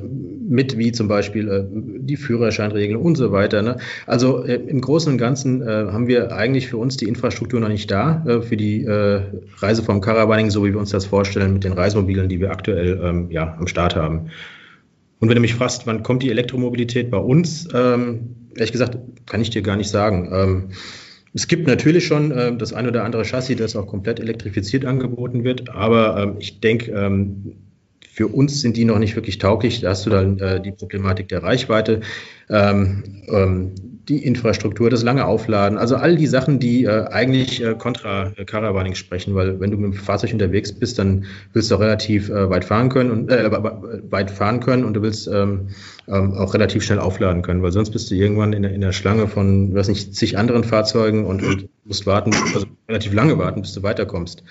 mit, 0.49 0.77
wie 0.77 0.91
zum 0.91 1.07
Beispiel 1.07 1.47
äh, 1.47 1.63
die 1.71 2.17
Führerscheinregeln 2.17 2.99
und 2.99 3.15
so 3.15 3.31
weiter. 3.31 3.61
Ne? 3.61 3.77
Also 4.07 4.43
äh, 4.43 4.55
im 4.55 4.81
Großen 4.81 5.11
und 5.11 5.19
Ganzen 5.19 5.61
äh, 5.61 5.65
haben 5.65 6.07
wir 6.07 6.35
eigentlich 6.35 6.67
für 6.67 6.77
uns 6.77 6.97
die 6.97 7.05
Infrastruktur 7.05 7.59
noch 7.59 7.69
nicht 7.69 7.89
da 7.91 8.23
für 8.41 8.57
die 8.57 8.85
Reiseform 8.87 10.01
Caravaning, 10.01 10.49
so 10.49 10.65
wie 10.65 10.71
wir 10.71 10.79
uns 10.79 10.89
das 10.89 11.05
vorstellen 11.05 11.53
mit 11.53 11.63
den 11.63 11.73
Reisemobilen, 11.73 12.29
die 12.29 12.39
wir 12.39 12.51
aktuell 12.51 12.99
ähm, 13.03 13.31
ja, 13.31 13.55
am 13.57 13.67
Start 13.67 13.95
haben. 13.95 14.29
Und 15.19 15.27
wenn 15.27 15.35
du 15.35 15.41
mich 15.41 15.53
fragst, 15.53 15.85
wann 15.85 16.03
kommt 16.03 16.23
die 16.23 16.29
Elektromobilität 16.29 17.11
bei 17.11 17.17
uns, 17.17 17.67
ähm, 17.73 18.35
ehrlich 18.55 18.71
gesagt, 18.71 18.97
kann 19.25 19.41
ich 19.41 19.49
dir 19.49 19.61
gar 19.61 19.75
nicht 19.75 19.89
sagen. 19.89 20.29
Ähm, 20.31 20.69
es 21.33 21.47
gibt 21.47 21.67
natürlich 21.67 22.07
schon 22.07 22.31
äh, 22.31 22.55
das 22.55 22.73
ein 22.73 22.87
oder 22.87 23.03
andere 23.03 23.23
Chassis, 23.23 23.57
das 23.57 23.75
auch 23.75 23.87
komplett 23.87 24.19
elektrifiziert 24.19 24.85
angeboten 24.85 25.43
wird, 25.43 25.69
aber 25.69 26.17
ähm, 26.17 26.35
ich 26.39 26.59
denke, 26.59 26.91
ähm, 26.91 27.55
für 28.19 28.27
uns 28.27 28.59
sind 28.59 28.75
die 28.75 28.83
noch 28.83 28.99
nicht 28.99 29.15
wirklich 29.15 29.37
tauglich. 29.37 29.79
Da 29.79 29.91
hast 29.91 30.05
du 30.05 30.09
dann 30.09 30.39
äh, 30.39 30.59
die 30.59 30.73
Problematik 30.73 31.29
der 31.29 31.41
Reichweite. 31.41 32.01
Ähm, 32.49 33.23
ähm 33.29 33.71
die 34.09 34.25
Infrastruktur, 34.25 34.89
das 34.89 35.03
lange 35.03 35.25
Aufladen, 35.25 35.77
also 35.77 35.95
all 35.95 36.17
die 36.17 36.25
Sachen, 36.25 36.59
die 36.59 36.83
äh, 36.83 37.05
eigentlich 37.09 37.63
kontra 37.77 38.33
äh, 38.35 38.43
Caravaning 38.43 38.95
sprechen, 38.95 39.35
weil 39.35 39.59
wenn 39.59 39.69
du 39.69 39.77
mit 39.77 39.93
dem 39.93 39.99
Fahrzeug 39.99 40.33
unterwegs 40.33 40.71
bist, 40.73 40.97
dann 40.97 41.25
willst 41.53 41.69
du 41.69 41.75
auch 41.75 41.79
relativ 41.79 42.29
äh, 42.29 42.49
weit 42.49 42.65
fahren 42.65 42.89
können 42.89 43.11
und 43.11 43.29
äh, 43.29 43.51
weit 44.09 44.31
fahren 44.31 44.61
können 44.61 44.83
und 44.83 44.95
du 44.95 45.03
willst 45.03 45.27
ähm, 45.27 45.67
ähm, 46.09 46.33
auch 46.33 46.53
relativ 46.53 46.83
schnell 46.83 46.99
aufladen 46.99 47.41
können, 47.41 47.61
weil 47.61 47.71
sonst 47.71 47.91
bist 47.91 48.09
du 48.09 48.15
irgendwann 48.15 48.53
in 48.53 48.63
der, 48.63 48.73
in 48.73 48.81
der 48.81 48.91
Schlange 48.91 49.27
von, 49.27 49.73
weiß 49.73 49.87
nicht, 49.87 50.15
zig 50.15 50.37
anderen 50.37 50.63
Fahrzeugen 50.63 51.25
und, 51.25 51.43
und 51.43 51.69
musst 51.85 52.05
warten, 52.05 52.31
also 52.53 52.65
relativ 52.87 53.13
lange 53.13 53.37
warten, 53.37 53.61
bis 53.61 53.73
du 53.73 53.83
weiterkommst. 53.83 54.43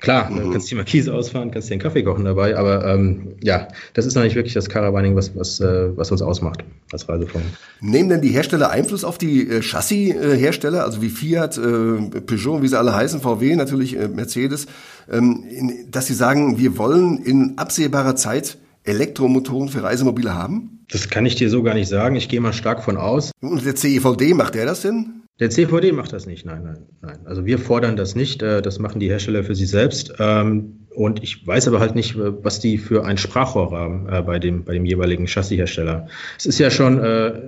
Klar, 0.00 0.30
mhm. 0.30 0.52
kannst 0.52 0.70
die 0.70 0.76
Markise 0.76 1.12
ausfahren, 1.12 1.50
kannst 1.50 1.68
dir 1.68 1.74
einen 1.74 1.82
Kaffee 1.82 2.02
kochen 2.02 2.24
dabei, 2.24 2.56
aber 2.56 2.86
ähm, 2.86 3.34
ja, 3.42 3.68
das 3.92 4.06
ist 4.06 4.14
noch 4.14 4.22
nicht 4.22 4.34
wirklich 4.34 4.54
das 4.54 4.70
Caravaning, 4.70 5.14
was, 5.14 5.36
was, 5.36 5.60
äh, 5.60 5.94
was 5.94 6.10
uns 6.10 6.22
ausmacht 6.22 6.64
als 6.90 7.06
Reiseform. 7.06 7.42
Nehmen 7.80 8.08
denn 8.08 8.22
die 8.22 8.30
Hersteller 8.30 8.70
Einfluss 8.70 9.04
auf 9.04 9.18
die 9.18 9.46
äh, 9.46 9.60
Chassis-Hersteller, 9.60 10.84
also 10.84 11.02
wie 11.02 11.10
Fiat, 11.10 11.58
äh, 11.58 12.20
Peugeot, 12.20 12.62
wie 12.62 12.68
sie 12.68 12.78
alle 12.78 12.94
heißen, 12.94 13.20
VW 13.20 13.56
natürlich, 13.56 13.94
äh, 13.94 14.08
Mercedes, 14.08 14.66
ähm, 15.10 15.44
in, 15.50 15.90
dass 15.90 16.06
sie 16.06 16.14
sagen, 16.14 16.58
wir 16.58 16.78
wollen 16.78 17.18
in 17.18 17.58
absehbarer 17.58 18.16
Zeit 18.16 18.56
Elektromotoren 18.90 19.68
für 19.68 19.82
Reisemobile 19.82 20.34
haben? 20.34 20.84
Das 20.90 21.08
kann 21.08 21.26
ich 21.26 21.36
dir 21.36 21.50
so 21.50 21.62
gar 21.62 21.74
nicht 21.74 21.88
sagen. 21.88 22.16
Ich 22.16 22.28
gehe 22.28 22.40
mal 22.40 22.52
stark 22.52 22.82
von 22.84 22.96
aus. 22.96 23.30
Und 23.40 23.64
der 23.64 23.76
CEVD, 23.76 24.34
macht 24.34 24.54
der 24.54 24.66
das 24.66 24.82
denn? 24.82 25.22
Der 25.40 25.48
CVD 25.48 25.92
macht 25.92 26.12
das 26.12 26.26
nicht, 26.26 26.44
nein, 26.44 26.62
nein, 26.64 26.86
nein. 27.00 27.20
Also 27.24 27.46
wir 27.46 27.58
fordern 27.58 27.96
das 27.96 28.14
nicht, 28.14 28.42
äh, 28.42 28.60
das 28.60 28.78
machen 28.78 29.00
die 29.00 29.08
Hersteller 29.08 29.42
für 29.42 29.54
sich 29.54 29.70
selbst. 29.70 30.12
Ähm, 30.18 30.79
und 30.94 31.22
ich 31.22 31.46
weiß 31.46 31.68
aber 31.68 31.80
halt 31.80 31.94
nicht, 31.94 32.16
äh, 32.16 32.44
was 32.44 32.60
die 32.60 32.78
für 32.78 33.04
ein 33.04 33.16
Sprachrohr 33.16 33.70
haben 33.70 34.08
äh, 34.08 34.22
bei 34.22 34.38
dem, 34.38 34.64
bei 34.64 34.74
dem 34.74 34.84
jeweiligen 34.84 35.26
Chassishersteller. 35.26 36.08
Es 36.38 36.46
ist 36.46 36.58
ja 36.58 36.70
schon 36.70 37.00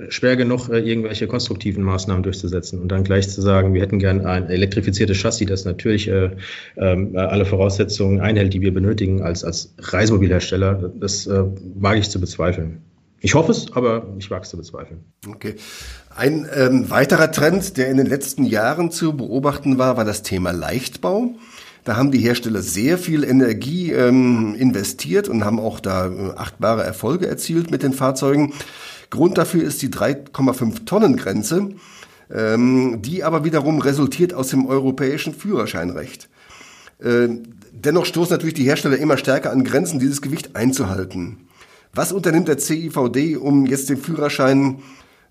schwer 0.08 0.36
genug, 0.36 0.68
irgendwelche 0.68 1.26
konstruktiven 1.26 1.82
Maßnahmen 1.82 2.22
durchzusetzen 2.22 2.80
und 2.80 2.88
dann 2.88 3.04
gleich 3.04 3.28
zu 3.28 3.40
sagen, 3.40 3.74
wir 3.74 3.82
hätten 3.82 3.98
gern 3.98 4.24
ein 4.26 4.48
elektrifiziertes 4.48 5.18
Chassis, 5.18 5.46
das 5.48 5.64
natürlich 5.64 6.08
ähm, 6.08 7.16
alle 7.16 7.44
Voraussetzungen 7.44 8.20
einhält, 8.20 8.54
die 8.54 8.60
wir 8.60 8.72
benötigen 8.72 9.22
als, 9.22 9.44
als 9.44 9.74
Reisemobilhersteller. 9.78 10.92
Das 10.98 11.28
wage 11.28 11.98
ich 11.98 12.10
zu 12.10 12.20
bezweifeln. 12.20 12.82
Ich 13.24 13.34
hoffe 13.34 13.52
es, 13.52 13.72
aber 13.72 14.06
ich 14.18 14.30
wage 14.30 14.42
es 14.42 14.50
zu 14.50 14.56
bezweifeln. 14.56 15.04
Okay. 15.28 15.54
Ein 16.14 16.48
ähm, 16.54 16.90
weiterer 16.90 17.30
Trend, 17.30 17.76
der 17.76 17.88
in 17.88 17.96
den 17.96 18.06
letzten 18.06 18.44
Jahren 18.44 18.90
zu 18.90 19.16
beobachten 19.16 19.78
war, 19.78 19.96
war 19.96 20.04
das 20.04 20.22
Thema 20.22 20.50
Leichtbau. 20.50 21.36
Da 21.84 21.96
haben 21.96 22.12
die 22.12 22.20
Hersteller 22.20 22.62
sehr 22.62 22.96
viel 22.96 23.24
Energie 23.24 23.90
ähm, 23.90 24.54
investiert 24.54 25.28
und 25.28 25.44
haben 25.44 25.58
auch 25.58 25.80
da 25.80 26.06
äh, 26.06 26.30
achtbare 26.36 26.84
Erfolge 26.84 27.26
erzielt 27.26 27.70
mit 27.70 27.82
den 27.82 27.92
Fahrzeugen. 27.92 28.52
Grund 29.10 29.36
dafür 29.36 29.64
ist 29.64 29.82
die 29.82 29.88
3,5 29.88 30.84
Tonnen 30.84 31.16
Grenze, 31.16 31.70
ähm, 32.32 33.02
die 33.02 33.24
aber 33.24 33.44
wiederum 33.44 33.80
resultiert 33.80 34.32
aus 34.32 34.48
dem 34.48 34.66
europäischen 34.66 35.34
Führerscheinrecht. 35.34 36.28
Äh, 37.00 37.28
dennoch 37.72 38.06
stoßen 38.06 38.32
natürlich 38.32 38.54
die 38.54 38.64
Hersteller 38.64 38.98
immer 38.98 39.16
stärker 39.16 39.50
an 39.50 39.64
Grenzen, 39.64 39.98
dieses 39.98 40.22
Gewicht 40.22 40.54
einzuhalten. 40.54 41.48
Was 41.94 42.12
unternimmt 42.12 42.46
der 42.46 42.58
CIVD, 42.58 43.36
um 43.36 43.66
jetzt 43.66 43.90
den 43.90 43.98
Führerschein 43.98 44.82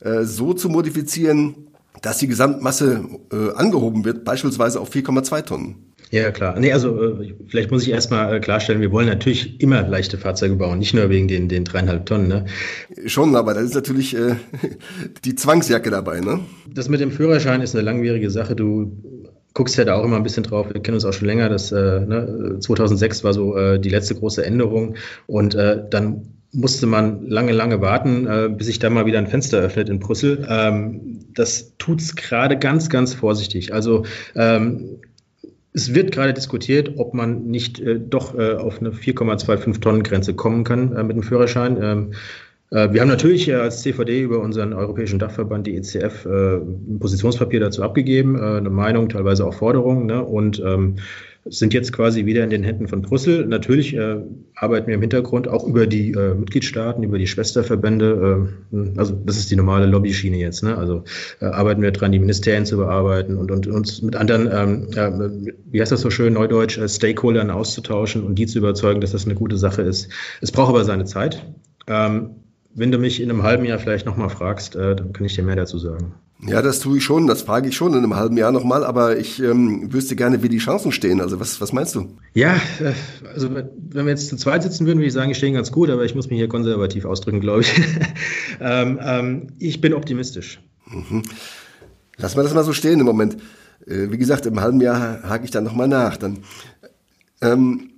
äh, 0.02 0.24
so 0.24 0.54
zu 0.54 0.68
modifizieren, 0.68 1.68
dass 2.02 2.18
die 2.18 2.28
Gesamtmasse 2.28 3.06
äh, 3.32 3.54
angehoben 3.56 4.04
wird, 4.04 4.26
beispielsweise 4.26 4.82
auf 4.82 4.92
4,2 4.92 5.46
Tonnen? 5.46 5.91
Ja, 6.12 6.30
klar. 6.32 6.60
Nee, 6.60 6.74
also 6.74 7.22
äh, 7.22 7.34
vielleicht 7.48 7.72
muss 7.72 7.84
ich 7.84 7.90
erstmal 7.90 8.36
äh, 8.36 8.40
klarstellen, 8.42 8.82
wir 8.82 8.92
wollen 8.92 9.08
natürlich 9.08 9.62
immer 9.62 9.82
leichte 9.88 10.18
Fahrzeuge 10.18 10.58
bauen, 10.58 10.80
nicht 10.80 10.94
nur 10.94 11.10
wegen 11.10 11.30
den, 11.30 11.48
den 11.48 11.64
dreieinhalb 11.64 12.06
Tonnen. 12.06 12.28
Ne? 12.28 12.46
Schon, 13.06 13.34
aber 13.34 13.54
da 13.54 13.62
ist 13.62 13.74
natürlich 13.76 14.16
äh, 14.16 14.36
die 15.24 15.36
Zwangsjacke 15.36 15.90
dabei. 15.90 16.20
Ne? 16.20 16.42
Das 16.70 16.90
mit 16.90 17.00
dem 17.00 17.12
Führerschein 17.12 17.62
ist 17.62 17.76
eine 17.76 17.86
langwierige 17.86 18.30
Sache. 18.30 18.58
Du 18.58 18.92
guckst 19.54 19.78
ja 19.78 19.86
da 19.86 19.96
auch 19.96 20.04
immer 20.04 20.18
ein 20.18 20.24
bisschen 20.24 20.44
drauf. 20.44 20.68
Wir 20.74 20.82
kennen 20.82 20.96
uns 20.96 21.06
auch 21.06 21.14
schon 21.14 21.28
länger. 21.28 21.48
Das, 21.48 21.72
äh, 21.72 22.02
ne, 22.02 22.58
2006 22.60 23.24
war 23.24 23.34
so 23.34 23.56
äh, 23.56 23.80
die 23.80 23.90
letzte 23.90 24.16
große 24.16 24.46
Änderung 24.46 24.96
und 25.28 25.56
äh, 25.56 25.82
dann 25.90 26.28
musste 26.54 26.86
man 26.86 27.28
lange, 27.28 27.54
lange 27.54 27.80
warten, 27.80 28.28
äh, 28.28 28.50
bis 28.50 28.68
sich 28.68 28.80
da 28.80 28.90
mal 28.90 29.06
wieder 29.06 29.20
ein 29.20 29.28
Fenster 29.28 29.60
öffnet 29.60 29.88
in 29.88 30.00
Brüssel. 30.00 30.46
Ähm, 30.50 31.20
das 31.34 31.78
tut's 31.78 32.16
gerade 32.16 32.60
ganz, 32.60 32.90
ganz 32.90 33.14
vorsichtig. 33.14 33.74
Also 33.74 34.04
ähm, 34.36 35.00
es 35.74 35.94
wird 35.94 36.12
gerade 36.12 36.34
diskutiert, 36.34 36.94
ob 36.98 37.14
man 37.14 37.46
nicht 37.46 37.80
äh, 37.80 38.00
doch 38.00 38.38
äh, 38.38 38.56
auf 38.56 38.80
eine 38.80 38.92
4,25 38.92 39.80
Tonnen 39.80 40.04
Grenze 40.04 40.34
kommen 40.34 40.64
kann 40.64 40.96
äh, 40.96 41.04
mit 41.04 41.16
dem 41.16 41.24
Führerschein. 41.24 41.78
Ähm, 41.82 42.14
äh, 42.72 42.92
wir 42.92 43.02
haben 43.02 43.08
natürlich 43.08 43.48
äh, 43.48 43.56
als 43.56 43.82
CVD 43.82 44.22
über 44.22 44.40
unseren 44.40 44.74
europäischen 44.74 45.20
Dachverband, 45.20 45.68
die 45.68 45.76
ECF, 45.78 46.26
ein 46.26 47.00
Positionspapier 47.00 47.60
dazu 47.60 47.84
abgegeben, 47.84 48.40
eine 48.40 48.70
Meinung, 48.70 49.10
teilweise 49.10 49.46
auch 49.46 49.54
Forderungen. 49.54 50.06
Ne? 50.06 50.24
Und 50.24 50.62
ähm, 50.66 50.96
sind 51.46 51.74
jetzt 51.74 51.92
quasi 51.92 52.26
wieder 52.26 52.44
in 52.44 52.52
den 52.52 52.64
Händen 52.64 52.88
von 52.88 53.02
Brüssel. 53.02 53.46
Natürlich 53.46 53.96
äh, 53.96 54.18
arbeiten 54.56 54.88
wir 54.88 54.96
im 54.96 55.02
Hintergrund 55.02 55.48
auch 55.48 55.66
über 55.66 55.88
die 55.88 56.12
äh, 56.12 56.36
Mitgliedstaaten, 56.36 57.04
über 57.04 57.18
die 57.18 57.26
Schwesterverbände. 57.26 58.48
Äh, 58.72 59.00
also 59.00 59.14
das 59.26 59.38
ist 59.38 59.50
die 59.50 59.56
normale 59.56 59.88
Lobbyschiene 59.88 60.38
jetzt. 60.38 60.62
Ne? 60.64 60.78
Also 60.78 61.04
äh, 61.40 61.46
arbeiten 61.46 61.82
wir 61.82 61.92
dran, 61.92 62.12
die 62.12 62.20
Ministerien 62.20 62.66
zu 62.66 62.78
bearbeiten 62.78 63.38
und, 63.38 63.52
und 63.52 63.68
uns 63.68 64.02
mit 64.04 64.16
anderen, 64.16 64.50
ähm, 64.52 64.88
äh, 64.96 65.54
wie 65.72 65.82
heißt 65.82 65.92
das 65.92 66.02
so 66.02 66.12
schön, 66.12 66.34
neudeutsch, 66.34 66.78
äh, 66.78 66.88
Stakeholdern 66.88 67.50
auszutauschen 67.50 68.24
und 68.24 68.36
die 68.36 68.46
zu 68.46 68.60
überzeugen, 68.60 69.02
dass 69.02 69.12
das 69.12 69.26
eine 69.26 69.36
gute 69.36 69.58
Sache 69.58 69.82
ist. 69.82 70.10
Es 70.42 70.52
braucht 70.52 70.70
aber 70.70 70.86
seine 70.86 71.06
Zeit. 71.06 71.44
Ähm, 71.88 72.36
wenn 72.74 72.92
du 72.92 73.00
mich 73.00 73.20
in 73.20 73.32
einem 73.32 73.44
halben 73.44 73.66
Jahr 73.66 73.80
vielleicht 73.80 74.06
nochmal 74.06 74.30
fragst, 74.30 74.76
dann 74.76 75.12
kann 75.12 75.26
ich 75.26 75.36
dir 75.36 75.44
mehr 75.44 75.58
dazu 75.58 75.78
sagen. 75.78 76.14
Ja, 76.48 76.64
das 76.64 76.80
tue 76.80 76.98
ich 76.98 77.04
schon, 77.04 77.28
das 77.28 77.44
frage 77.44 77.70
ich 77.70 77.76
schon 77.76 77.94
in 77.94 78.00
einem 78.00 78.16
halben 78.16 78.36
Jahr 78.36 78.52
nochmal, 78.52 78.84
aber 78.84 79.18
ich 79.18 79.42
ähm, 79.42 79.94
wüsste 79.94 80.16
gerne, 80.16 80.42
wie 80.42 80.50
die 80.50 80.58
Chancen 80.58 80.92
stehen. 80.92 81.22
Also 81.22 81.40
was, 81.40 81.62
was 81.62 81.72
meinst 81.72 81.94
du? 81.94 82.18
Ja, 82.34 82.56
äh, 82.80 82.94
also 83.32 83.54
wenn 83.54 84.06
wir 84.06 84.10
jetzt 84.10 84.28
zu 84.28 84.38
zweit 84.38 84.64
sitzen 84.64 84.88
würden, 84.88 84.98
würde 84.98 85.08
ich 85.08 85.14
sagen, 85.14 85.30
die 85.30 85.36
stehen 85.36 85.54
ganz 85.54 85.72
gut, 85.72 85.92
aber 85.92 86.04
ich 86.04 86.16
muss 86.16 86.30
mich 86.30 86.40
hier 86.40 86.48
konservativ 86.48 87.06
ausdrücken, 87.06 87.42
glaube 87.42 87.62
ich. 87.62 87.74
ähm, 88.60 89.00
ähm, 89.04 89.48
ich 89.60 89.82
bin 89.82 89.94
optimistisch. 89.94 90.60
Mhm. 90.88 91.22
Lass 92.18 92.36
mal 92.36 92.44
das 92.44 92.56
mal 92.56 92.64
so 92.64 92.74
stehen 92.74 93.00
im 93.00 93.06
Moment. 93.06 93.38
Äh, 93.86 94.10
wie 94.10 94.18
gesagt, 94.18 94.48
im 94.48 94.60
halben 94.60 94.82
Jahr 94.82 95.22
hake 95.24 95.46
ich 95.46 95.52
dann 95.52 95.64
nochmal 95.64 95.88
nach. 95.88 96.18
Dann 96.18 96.40
ähm, 97.42 97.91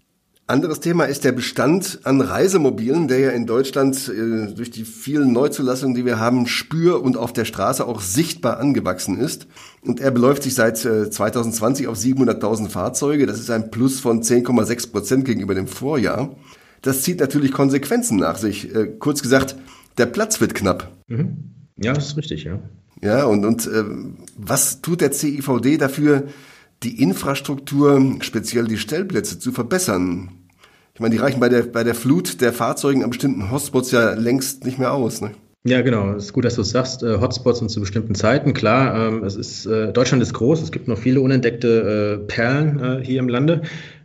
anderes 0.48 0.80
Thema 0.80 1.06
ist 1.06 1.24
der 1.24 1.32
Bestand 1.32 2.00
an 2.04 2.20
Reisemobilen, 2.22 3.08
der 3.08 3.20
ja 3.20 3.30
in 3.30 3.46
Deutschland 3.46 4.10
äh, 4.10 4.54
durch 4.54 4.72
die 4.72 4.84
vielen 4.84 5.32
Neuzulassungen, 5.32 5.96
die 5.96 6.06
wir 6.06 6.20
haben, 6.20 6.48
spür 6.48 7.02
und 7.02 7.18
auf 7.18 7.34
der 7.34 7.46
Straße 7.46 7.86
auch 7.86 8.02
sichtbar 8.02 8.60
angewachsen 8.60 9.20
ist. 9.20 9.48
Und 9.82 10.00
er 10.00 10.12
beläuft 10.12 10.44
sich 10.44 10.56
seit 10.56 10.84
äh, 10.86 11.10
2020 11.10 11.88
auf 11.88 11.98
700.000 11.98 12.70
Fahrzeuge. 12.70 13.26
Das 13.26 13.40
ist 13.40 13.50
ein 13.50 13.72
Plus 13.72 14.00
von 14.00 14.22
10,6 14.22 14.92
Prozent 14.92 15.26
gegenüber 15.26 15.56
dem 15.56 15.68
Vorjahr. 15.68 16.36
Das 16.82 17.02
zieht 17.04 17.22
natürlich 17.22 17.52
Konsequenzen 17.54 18.18
nach 18.18 18.38
sich. 18.38 18.76
Äh, 18.76 18.88
kurz 19.00 19.22
gesagt, 19.22 19.56
der 19.98 20.08
Platz 20.08 20.42
wird 20.42 20.54
knapp. 20.54 20.92
Mhm. 21.08 21.52
Ja, 21.78 21.94
das 21.94 22.08
ist 22.08 22.18
richtig, 22.18 22.44
ja. 22.44 22.60
Ja, 23.02 23.26
und, 23.26 23.46
und 23.46 23.68
äh, 23.68 23.84
was 24.38 24.82
tut 24.82 25.02
der 25.02 25.12
CIVD 25.12 25.78
dafür, 25.78 26.24
die 26.84 27.02
Infrastruktur, 27.02 28.18
speziell 28.22 28.66
die 28.66 28.78
Stellplätze, 28.78 29.40
zu 29.40 29.52
verbessern. 29.52 30.30
Ich 30.94 31.00
meine, 31.00 31.16
die 31.16 31.22
reichen 31.22 31.40
bei 31.40 31.50
der, 31.50 31.64
bei 31.64 31.84
der 31.84 31.96
Flut 31.96 32.42
der 32.42 32.54
Fahrzeugen 32.54 33.04
an 33.04 33.10
bestimmten 33.10 33.50
Hotspots 33.50 33.92
ja 33.92 34.14
längst 34.14 34.64
nicht 34.66 34.78
mehr 34.78 34.94
aus. 34.94 35.22
Ne? 35.22 35.32
Ja, 35.66 35.82
genau. 35.82 36.12
Es 36.14 36.26
ist 36.26 36.34
gut, 36.34 36.46
dass 36.46 36.56
du 36.56 36.62
es 36.62 36.70
sagst. 36.70 37.04
Äh, 37.04 37.20
Hotspots 37.20 37.60
sind 37.60 37.70
zu 37.70 37.80
bestimmten 37.80 38.16
Zeiten. 38.16 38.54
Klar, 38.54 39.08
ähm, 39.08 39.24
es 39.24 39.36
ist, 39.36 39.66
äh, 39.66 39.92
Deutschland 39.94 40.22
ist 40.22 40.34
groß. 40.34 40.62
Es 40.62 40.72
gibt 40.72 40.88
noch 40.88 40.98
viele 40.98 41.22
unentdeckte 41.22 42.20
äh, 42.22 42.28
Perlen 42.28 43.02
hier 43.02 43.20
im 43.20 43.30
Lande. 43.30 43.62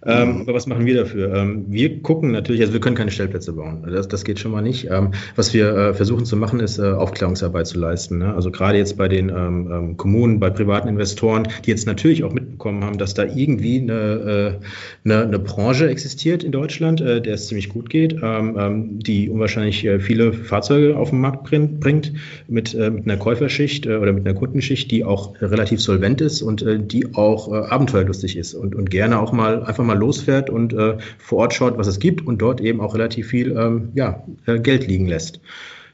Ähm, 0.07 0.35
mhm. 0.35 0.41
aber 0.43 0.55
was 0.55 0.67
machen 0.67 0.87
wir 0.87 0.95
dafür? 0.95 1.35
Ähm, 1.35 1.65
wir 1.69 2.01
gucken 2.03 2.31
natürlich, 2.31 2.61
also 2.61 2.73
wir 2.73 2.81
können 2.81 2.97
keine 2.97 3.11
Stellplätze 3.11 3.53
bauen. 3.53 3.85
Das, 3.91 4.07
das 4.07 4.25
geht 4.25 4.39
schon 4.39 4.53
mal 4.53 4.63
nicht. 4.63 4.89
Ähm, 4.91 5.13
was 5.35 5.53
wir 5.53 5.77
äh, 5.77 5.95
versuchen 5.95 6.25
zu 6.25 6.37
machen, 6.37 6.61
ist 6.61 6.79
äh, 6.79 6.93
Aufklärungsarbeit 6.93 7.67
zu 7.67 7.79
leisten. 7.79 8.19
Ne? 8.19 8.33
Also 8.35 8.51
gerade 8.51 8.79
jetzt 8.79 8.97
bei 8.97 9.09
den 9.09 9.29
ähm, 9.29 9.69
ähm, 9.71 9.97
Kommunen, 9.97 10.39
bei 10.39 10.51
privaten 10.51 10.89
Investoren, 10.89 11.49
die 11.65 11.71
jetzt 11.71 11.87
natürlich 11.87 12.23
auch 12.23 12.33
mitbekommen 12.33 12.85
haben, 12.85 12.99
dass 12.99 13.15
da 13.15 13.25
irgendwie 13.25 13.81
eine, 13.81 13.93
äh, 13.93 14.65
eine, 15.05 15.25
eine 15.25 15.39
Branche 15.39 15.89
existiert 15.89 16.45
in 16.45 16.53
Deutschland, 16.53 17.01
äh, 17.01 17.21
der 17.21 17.35
es 17.35 17.49
ziemlich 17.49 17.69
gut 17.69 17.91
geht, 17.91 18.17
ähm, 18.23 19.01
die 19.01 19.29
unwahrscheinlich 19.29 19.85
äh, 19.85 19.99
viele 19.99 20.33
Fahrzeuge 20.33 20.97
auf 20.97 21.11
den 21.11 21.21
Markt 21.21 21.45
bringt, 21.45 21.81
bringt 21.81 22.13
mit, 22.47 22.73
äh, 22.75 22.91
mit 22.91 23.05
einer 23.05 23.17
Käuferschicht 23.17 23.87
oder 23.87 24.13
mit 24.13 24.27
einer 24.27 24.39
Kundenschicht, 24.39 24.91
die 24.91 25.05
auch 25.05 25.35
relativ 25.41 25.81
solvent 25.81 26.21
ist 26.21 26.43
und 26.43 26.65
die 26.93 27.15
auch 27.15 27.53
abenteuerlustig 27.53 28.37
ist 28.37 28.55
und, 28.55 28.75
und 28.75 28.91
gerne 28.91 29.19
auch 29.21 29.33
mal 29.33 29.63
einfach 29.65 29.85
mal 29.85 29.88
losfährt 29.95 30.51
und 30.51 30.73
äh, 30.73 30.99
vor 31.19 31.39
Ort 31.39 31.55
schaut, 31.55 31.79
was 31.79 31.87
es 31.87 31.99
gibt 31.99 32.27
und 32.27 32.39
dort 32.39 32.61
eben 32.61 32.81
auch 32.81 32.95
relativ 32.95 33.29
viel 33.29 33.57
ähm, 33.57 33.91
ja, 33.95 34.25
äh, 34.47 34.59
Geld 34.59 34.87
liegen 34.87 35.07
lässt. 35.07 35.41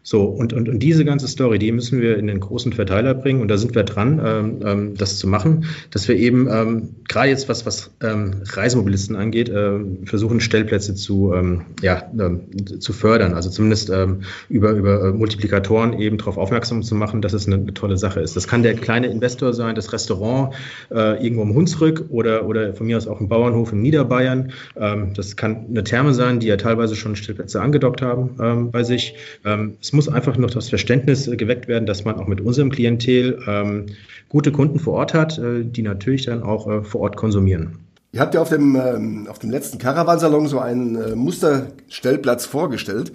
So, 0.06 0.24
und, 0.24 0.52
und, 0.52 0.68
und 0.68 0.80
diese 0.80 1.06
ganze 1.06 1.26
Story, 1.26 1.58
die 1.58 1.72
müssen 1.72 2.02
wir 2.02 2.18
in 2.18 2.26
den 2.26 2.38
großen 2.38 2.74
Verteiler 2.74 3.14
bringen 3.14 3.40
und 3.40 3.48
da 3.48 3.56
sind 3.56 3.74
wir 3.74 3.84
dran, 3.84 4.20
ähm, 4.22 4.58
ähm, 4.62 4.94
das 4.98 5.16
zu 5.16 5.26
machen, 5.26 5.64
dass 5.90 6.06
wir 6.08 6.16
eben 6.16 6.46
ähm, 6.50 6.90
gerade 7.08 7.30
jetzt 7.30 7.48
was, 7.48 7.64
was 7.64 7.90
ähm, 8.02 8.42
Reisemobilisten 8.44 9.16
angeht, 9.16 9.48
äh, 9.48 9.78
versuchen 10.04 10.40
Stellplätze 10.40 10.94
zu, 10.94 11.32
ähm, 11.32 11.62
ja, 11.80 12.02
ähm, 12.20 12.42
zu 12.80 12.92
fördern, 12.92 13.32
also 13.32 13.48
zumindest 13.48 13.88
ähm, 13.88 14.24
über, 14.50 14.72
über 14.72 15.08
äh, 15.08 15.12
Multiplikatoren 15.12 15.98
eben 15.98 16.18
darauf 16.18 16.36
aufmerksam 16.36 16.82
zu 16.82 16.94
machen, 16.94 17.22
dass 17.22 17.32
es 17.32 17.46
eine, 17.46 17.56
eine, 17.56 17.72
tolle 17.72 17.96
Sache 17.96 18.20
ist. 18.20 18.36
Das 18.36 18.46
kann 18.46 18.62
der 18.62 18.74
kleine 18.74 19.06
Investor 19.06 19.54
sein, 19.54 19.74
das 19.74 19.94
Restaurant 19.94 20.54
äh, 20.90 21.24
irgendwo 21.24 21.44
im 21.44 21.54
Hunsrück 21.54 22.04
oder, 22.10 22.46
oder 22.46 22.74
von 22.74 22.86
mir 22.86 22.98
aus 22.98 23.08
auch 23.08 23.22
ein 23.22 23.28
Bauernhof 23.28 23.72
in 23.72 23.80
Niederbayern. 23.80 24.52
Ähm, 24.76 25.14
das 25.14 25.36
kann 25.36 25.64
eine 25.70 25.82
Therme 25.82 26.12
sein, 26.12 26.40
die 26.40 26.48
ja 26.48 26.58
teilweise 26.58 26.94
schon 26.94 27.16
Stellplätze 27.16 27.62
angedockt 27.62 28.02
haben 28.02 28.36
ähm, 28.38 28.70
bei 28.70 28.84
sich. 28.84 29.14
Ähm, 29.46 29.78
es 29.80 29.93
muss 29.94 30.08
einfach 30.08 30.36
noch 30.36 30.50
das 30.50 30.68
Verständnis 30.68 31.26
äh, 31.26 31.36
geweckt 31.36 31.68
werden, 31.68 31.86
dass 31.86 32.04
man 32.04 32.16
auch 32.16 32.26
mit 32.26 32.40
unserem 32.42 32.70
Klientel 32.70 33.40
ähm, 33.46 33.86
gute 34.28 34.52
Kunden 34.52 34.78
vor 34.78 34.94
Ort 34.94 35.14
hat, 35.14 35.38
äh, 35.38 35.64
die 35.64 35.82
natürlich 35.82 36.26
dann 36.26 36.42
auch 36.42 36.68
äh, 36.68 36.82
vor 36.82 37.00
Ort 37.00 37.16
konsumieren. 37.16 37.78
Ihr 38.12 38.20
habt 38.20 38.34
ja 38.34 38.40
auf 38.40 38.50
dem, 38.50 38.76
ähm, 38.76 39.26
auf 39.28 39.38
dem 39.38 39.50
letzten 39.50 39.78
Caravansalon 39.78 40.46
so 40.46 40.60
einen 40.60 40.94
äh, 40.94 41.16
Musterstellplatz 41.16 42.46
vorgestellt. 42.46 43.12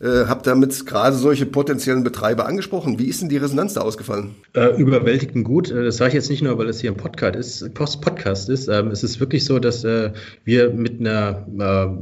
Äh, 0.00 0.26
habt 0.26 0.48
damit 0.48 0.84
gerade 0.84 1.14
solche 1.14 1.46
potenziellen 1.46 2.02
Betreiber 2.02 2.46
angesprochen. 2.46 2.98
Wie 2.98 3.06
ist 3.06 3.22
denn 3.22 3.28
die 3.28 3.36
Resonanz 3.36 3.74
da 3.74 3.82
ausgefallen? 3.82 4.34
Äh, 4.52 4.74
überwältigend 4.76 5.44
gut. 5.44 5.70
Äh, 5.70 5.84
das 5.84 5.98
sage 5.98 6.08
ich 6.08 6.14
jetzt 6.14 6.28
nicht 6.28 6.42
nur, 6.42 6.58
weil 6.58 6.68
es 6.68 6.80
hier 6.80 6.90
ein 6.90 6.96
Podcast 6.96 7.36
ist. 7.36 7.74
Podcast 7.74 8.48
ist. 8.48 8.68
Ähm, 8.68 8.88
es 8.88 9.04
ist 9.04 9.20
wirklich 9.20 9.44
so, 9.44 9.60
dass 9.60 9.84
äh, 9.84 10.10
wir 10.44 10.70
mit 10.70 10.98
einer 10.98 11.96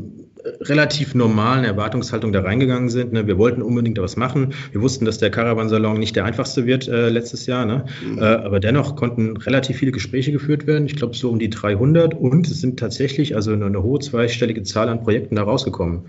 relativ 0.61 1.15
normalen 1.15 1.65
Erwartungshaltung 1.65 2.33
da 2.33 2.41
reingegangen 2.41 2.89
sind. 2.89 3.13
Ne? 3.13 3.27
Wir 3.27 3.39
wollten 3.39 3.63
unbedingt 3.63 3.99
was 3.99 4.17
machen. 4.17 4.55
Wir 4.73 4.81
wussten, 4.81 5.05
dass 5.05 5.19
der 5.19 5.31
Caravansalon 5.31 5.99
nicht 5.99 6.17
der 6.17 6.25
einfachste 6.25 6.67
wird 6.67 6.89
äh, 6.89 7.09
letztes 7.09 7.47
Jahr. 7.47 7.65
Ne? 7.67 7.85
Mhm. 8.05 8.19
Äh, 8.19 8.23
aber 8.23 8.61
dennoch 8.61 8.97
konnten 8.97 9.37
relativ 9.37 9.77
viele 9.77 9.93
Gespräche 9.93 10.33
geführt 10.33 10.67
werden. 10.67 10.87
Ich 10.87 10.97
glaube 10.97 11.15
so 11.15 11.31
um 11.31 11.39
die 11.39 11.51
300 11.51 12.15
und 12.15 12.47
es 12.47 12.61
sind 12.61 12.79
tatsächlich 12.79 13.35
also 13.35 13.53
eine, 13.53 13.67
eine 13.67 13.83
hohe 13.83 14.01
zweistellige 14.01 14.63
Zahl 14.63 14.89
an 14.89 15.03
Projekten 15.03 15.37
da 15.37 15.43
rausgekommen. 15.43 16.07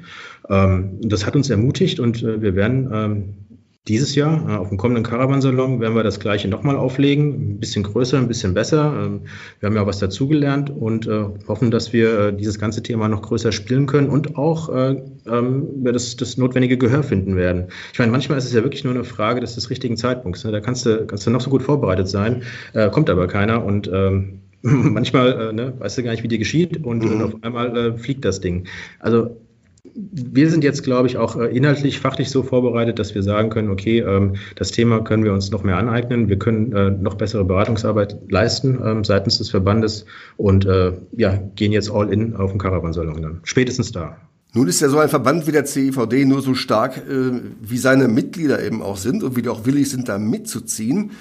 Ähm, 0.50 1.00
das 1.02 1.26
hat 1.26 1.36
uns 1.36 1.50
ermutigt 1.50 2.00
und 2.00 2.24
äh, 2.24 2.42
wir 2.42 2.56
werden 2.56 2.90
ähm, 2.94 3.24
dieses 3.88 4.14
Jahr, 4.14 4.48
äh, 4.48 4.58
auf 4.58 4.70
dem 4.70 4.78
kommenden 4.78 5.04
Caravansalon, 5.04 5.80
werden 5.80 5.96
wir 5.96 6.04
das 6.04 6.20
gleiche 6.20 6.48
nochmal 6.48 6.78
auflegen. 6.78 7.54
Ein 7.54 7.60
bisschen 7.60 7.82
größer, 7.82 8.18
ein 8.18 8.28
bisschen 8.28 8.54
besser. 8.54 8.94
Ähm, 9.06 9.22
wir 9.60 9.68
haben 9.68 9.76
ja 9.76 9.82
auch 9.82 9.88
was 9.88 9.98
dazugelernt 9.98 10.70
und 10.70 11.08
äh, 11.08 11.26
hoffen, 11.48 11.72
dass 11.72 11.92
wir 11.92 12.20
äh, 12.20 12.34
dieses 12.36 12.60
ganze 12.60 12.84
Thema 12.84 13.08
noch 13.08 13.24
größer 13.24 13.52
spielen 13.52 13.88
können 13.88 14.10
und 14.10 14.38
auch 14.38 14.70
ähm, 14.74 15.84
das, 15.84 16.16
das 16.16 16.38
notwendige 16.38 16.78
Gehör 16.78 17.02
finden 17.02 17.36
werden. 17.36 17.68
Ich 17.92 17.98
meine, 17.98 18.12
manchmal 18.12 18.38
ist 18.38 18.46
es 18.46 18.54
ja 18.54 18.62
wirklich 18.64 18.84
nur 18.84 18.94
eine 18.94 19.04
Frage 19.04 19.42
des, 19.42 19.56
des 19.56 19.70
richtigen 19.72 19.98
Zeitpunkts. 19.98 20.44
Ne? 20.44 20.52
Da 20.52 20.60
kannst 20.60 20.86
du, 20.86 21.08
kannst 21.08 21.26
du 21.26 21.32
noch 21.32 21.42
so 21.42 21.50
gut 21.50 21.64
vorbereitet 21.64 22.08
sein, 22.08 22.44
kommt 22.92 23.10
aber 23.10 23.28
keiner 23.28 23.64
und 23.64 23.90
ähm, 23.94 24.42
manchmal 24.62 25.54
ne, 25.54 25.74
weißt 25.78 25.98
du 25.98 26.04
gar 26.04 26.12
nicht, 26.12 26.24
wie 26.24 26.28
dir 26.28 26.38
geschieht 26.38 26.84
und, 26.84 27.04
mhm. 27.04 27.12
und 27.12 27.22
auf 27.22 27.36
einmal 27.42 27.76
äh, 27.76 27.98
fliegt 27.98 28.26
das 28.26 28.42
Ding. 28.42 28.68
Also 29.00 29.38
wir 29.93 30.50
sind 30.50 30.63
jetzt, 30.63 30.83
glaube 30.83 31.07
ich, 31.07 31.17
auch 31.17 31.36
äh, 31.36 31.55
inhaltlich, 31.55 32.00
fachlich 32.00 32.29
so 32.29 32.43
vorbereitet, 32.43 33.00
dass 33.00 33.15
wir 33.15 33.24
sagen 33.24 33.50
können, 33.50 33.69
okay, 33.69 34.00
ähm, 34.00 34.36
das 34.55 34.71
Thema 34.71 35.01
können 35.01 35.24
wir 35.24 35.33
uns 35.33 35.51
noch 35.51 35.63
mehr 35.63 35.77
aneignen, 35.77 36.29
wir 36.29 36.39
können 36.39 36.71
äh, 36.74 36.91
noch 36.91 37.15
bessere 37.15 37.45
Beratungsarbeit 37.45 38.17
leisten 38.29 38.79
ähm, 38.83 39.03
seitens 39.03 39.38
des 39.38 39.50
Verbandes 39.50 40.05
und 40.38 40.65
äh, 40.65 40.93
ja, 41.15 41.38
gehen 41.55 41.71
jetzt 41.71 41.91
all 41.91 42.12
in 42.12 42.36
auf 42.36 42.51
den 42.51 42.60
Caravansalon 42.60 43.21
dann. 43.21 43.41
Spätestens 43.43 43.91
da. 43.91 44.17
Nun 44.53 44.67
ist 44.67 44.81
ja 44.81 44.89
so 44.89 45.00
ein 45.00 45.10
Verband 45.10 45.48
wie 45.48 45.51
der 45.51 45.65
CIVD 45.65 46.25
nur 46.25 46.41
so 46.41 46.55
stark, 46.55 47.01
wie 47.62 47.77
seine 47.77 48.10
Mitglieder 48.10 48.62
eben 48.62 48.81
auch 48.81 48.98
sind 48.98 49.24
und 49.24 49.38
wie 49.38 49.41
die 49.41 49.48
auch 49.48 49.65
willig 49.65 49.89
sind, 49.89 50.10
da 50.10 50.19
mitzuziehen. 50.19 51.12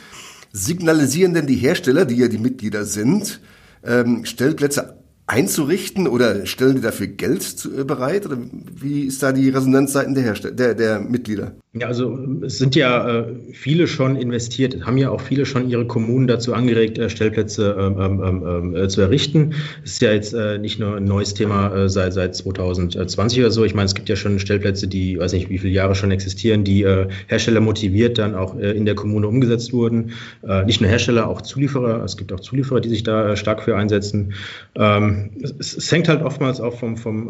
Signalisieren 0.53 1.33
denn 1.33 1.47
die 1.47 1.55
Hersteller, 1.55 2.07
die 2.07 2.17
ja 2.17 2.27
die 2.27 2.39
Mitglieder 2.39 2.85
sind, 2.85 3.41
ähm, 3.85 4.25
Stellplätze 4.25 5.00
einzurichten 5.31 6.09
oder 6.09 6.45
stellen 6.45 6.77
die 6.77 6.83
dafür 6.83 7.07
Geld 7.07 7.69
äh, 7.79 7.85
bereit? 7.85 8.27
Oder 8.27 8.39
wie 8.75 9.03
ist 9.03 9.23
da 9.23 9.33
die 9.33 9.49
Resonanz 9.49 9.93
seitens 9.93 10.41
der, 10.41 10.51
der, 10.51 10.75
der 10.75 11.01
Mitglieder? 11.01 11.53
Ja, 11.73 11.87
also 11.87 12.19
es 12.45 12.59
sind 12.59 12.75
ja 12.75 13.09
äh, 13.09 13.25
viele 13.53 13.87
schon 13.87 14.17
investiert, 14.17 14.85
haben 14.85 14.97
ja 14.99 15.11
auch 15.11 15.21
viele 15.21 15.47
schon 15.47 15.71
ihre 15.71 15.87
Kommunen 15.87 16.27
dazu 16.27 16.53
angeregt, 16.53 16.99
äh, 16.99 17.09
Stellplätze 17.09 17.77
ähm, 17.79 18.23
ähm, 18.23 18.45
ähm 18.45 18.75
äh, 18.75 18.89
zu 18.89 19.03
errichten. 19.03 19.55
Das 19.83 19.93
ist 19.93 20.03
ja 20.03 20.11
jetzt 20.11 20.35
äh, 20.35 20.59
nicht 20.59 20.81
nur 20.81 20.97
ein 20.97 21.05
neues 21.05 21.33
Thema 21.35 21.73
äh, 21.73 21.89
seit, 21.89 22.13
seit 22.13 22.35
2020 22.35 23.39
oder 23.39 23.53
so. 23.53 23.65
Ich 23.65 23.75
meine, 23.75 23.87
es 23.87 23.95
gibt 23.95 24.09
ja 24.09 24.17
schon 24.17 24.41
Stellplätze, 24.41 24.89
die, 24.89 25.17
weiß 25.17 25.33
nicht, 25.33 25.49
wie 25.49 25.59
viele 25.59 25.73
Jahre 25.73 25.95
schon 25.95 26.11
existieren, 26.11 26.65
die 26.65 26.85
Hersteller 27.29 27.61
motiviert 27.61 28.19
dann 28.19 28.35
auch 28.35 28.59
in 28.59 28.85
der 28.85 28.95
Kommune 28.95 29.29
umgesetzt 29.29 29.73
wurden. 29.73 30.13
nicht 30.67 30.81
nur 30.81 30.91
Hersteller, 30.91 31.29
auch 31.29 31.43
Zulieferer. 31.43 32.03
Es 32.05 32.17
gibt 32.17 32.33
auch 32.33 32.41
Zulieferer, 32.41 32.81
die 32.81 32.89
sich 32.89 33.03
da 33.03 33.37
stark 33.37 33.63
für 33.63 33.77
einsetzen. 33.77 34.33
Ähm, 34.75 35.20
es, 35.59 35.77
es, 35.77 35.93
hängt 35.93 36.09
halt 36.09 36.23
oftmals 36.23 36.61
auch 36.61 36.79
vom, 36.79 36.97
vom, 36.97 37.29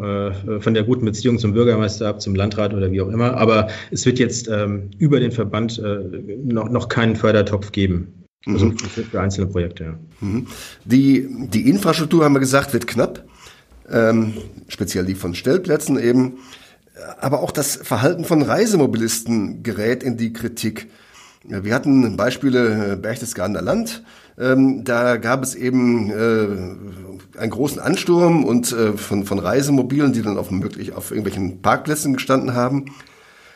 von 0.59 0.73
der 0.73 0.83
guten 0.83 1.05
Beziehung 1.05 1.39
zum 1.39 1.53
Bürgermeister 1.53 2.07
ab, 2.07 2.21
zum 2.21 2.35
Landrat 2.35 2.73
oder 2.73 2.91
wie 2.91 3.01
auch 3.01 3.09
immer. 3.09 3.37
Aber 3.37 3.67
es 3.91 4.05
wird 4.05 4.19
jetzt 4.19 4.47
ähm, 4.47 4.91
über 4.97 5.19
den 5.19 5.31
Verband 5.31 5.79
äh, 5.79 5.99
noch, 6.43 6.69
noch 6.69 6.89
keinen 6.89 7.15
Fördertopf 7.15 7.71
geben. 7.71 8.21
Also 8.45 8.67
mhm. 8.67 8.77
für, 8.77 9.03
für, 9.03 9.21
einzelne 9.21 9.47
Projekte, 9.47 9.83
ja. 9.83 9.99
Mhm. 10.19 10.47
Die, 10.85 11.27
die 11.49 11.69
Infrastruktur, 11.69 12.23
haben 12.23 12.33
wir 12.33 12.39
gesagt, 12.39 12.73
wird 12.73 12.87
knapp. 12.87 13.23
Ähm, 13.89 14.33
speziell 14.67 15.05
die 15.05 15.15
von 15.15 15.35
Stellplätzen 15.35 15.99
eben. 15.99 16.39
Aber 17.19 17.41
auch 17.41 17.51
das 17.51 17.75
Verhalten 17.75 18.25
von 18.25 18.41
Reisemobilisten 18.41 19.63
gerät 19.63 20.03
in 20.03 20.17
die 20.17 20.33
Kritik. 20.33 20.87
Wir 21.43 21.73
hatten 21.73 22.15
Beispiele 22.17 22.93
äh, 22.93 22.95
Berchtesgadener 22.95 23.63
Land. 23.63 24.03
Ähm, 24.37 24.83
da 24.83 25.17
gab 25.17 25.41
es 25.41 25.55
eben 25.55 26.11
äh, 26.11 27.39
einen 27.39 27.49
großen 27.49 27.79
Ansturm 27.79 28.45
und 28.45 28.71
äh, 28.71 28.93
von, 28.93 29.25
von 29.25 29.39
Reisemobilen, 29.39 30.13
die 30.13 30.21
dann 30.21 30.37
auf, 30.37 30.51
möglich, 30.51 30.93
auf 30.93 31.09
irgendwelchen 31.09 31.61
Parkplätzen 31.63 32.13
gestanden 32.13 32.53
haben. 32.53 32.85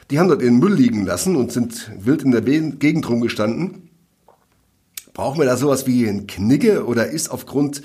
Die 0.09 0.19
haben 0.19 0.29
dort 0.29 0.41
ihren 0.41 0.57
Müll 0.57 0.73
liegen 0.73 1.05
lassen 1.05 1.35
und 1.35 1.51
sind 1.51 1.91
wild 1.99 2.23
in 2.23 2.31
der 2.31 2.41
Gegend 2.41 3.07
rumgestanden. 3.07 3.89
Brauchen 5.13 5.39
wir 5.39 5.45
da 5.45 5.55
sowas 5.55 5.85
wie 5.85 6.07
ein 6.07 6.27
Knigge 6.27 6.85
oder 6.85 7.07
ist 7.07 7.29
aufgrund 7.29 7.83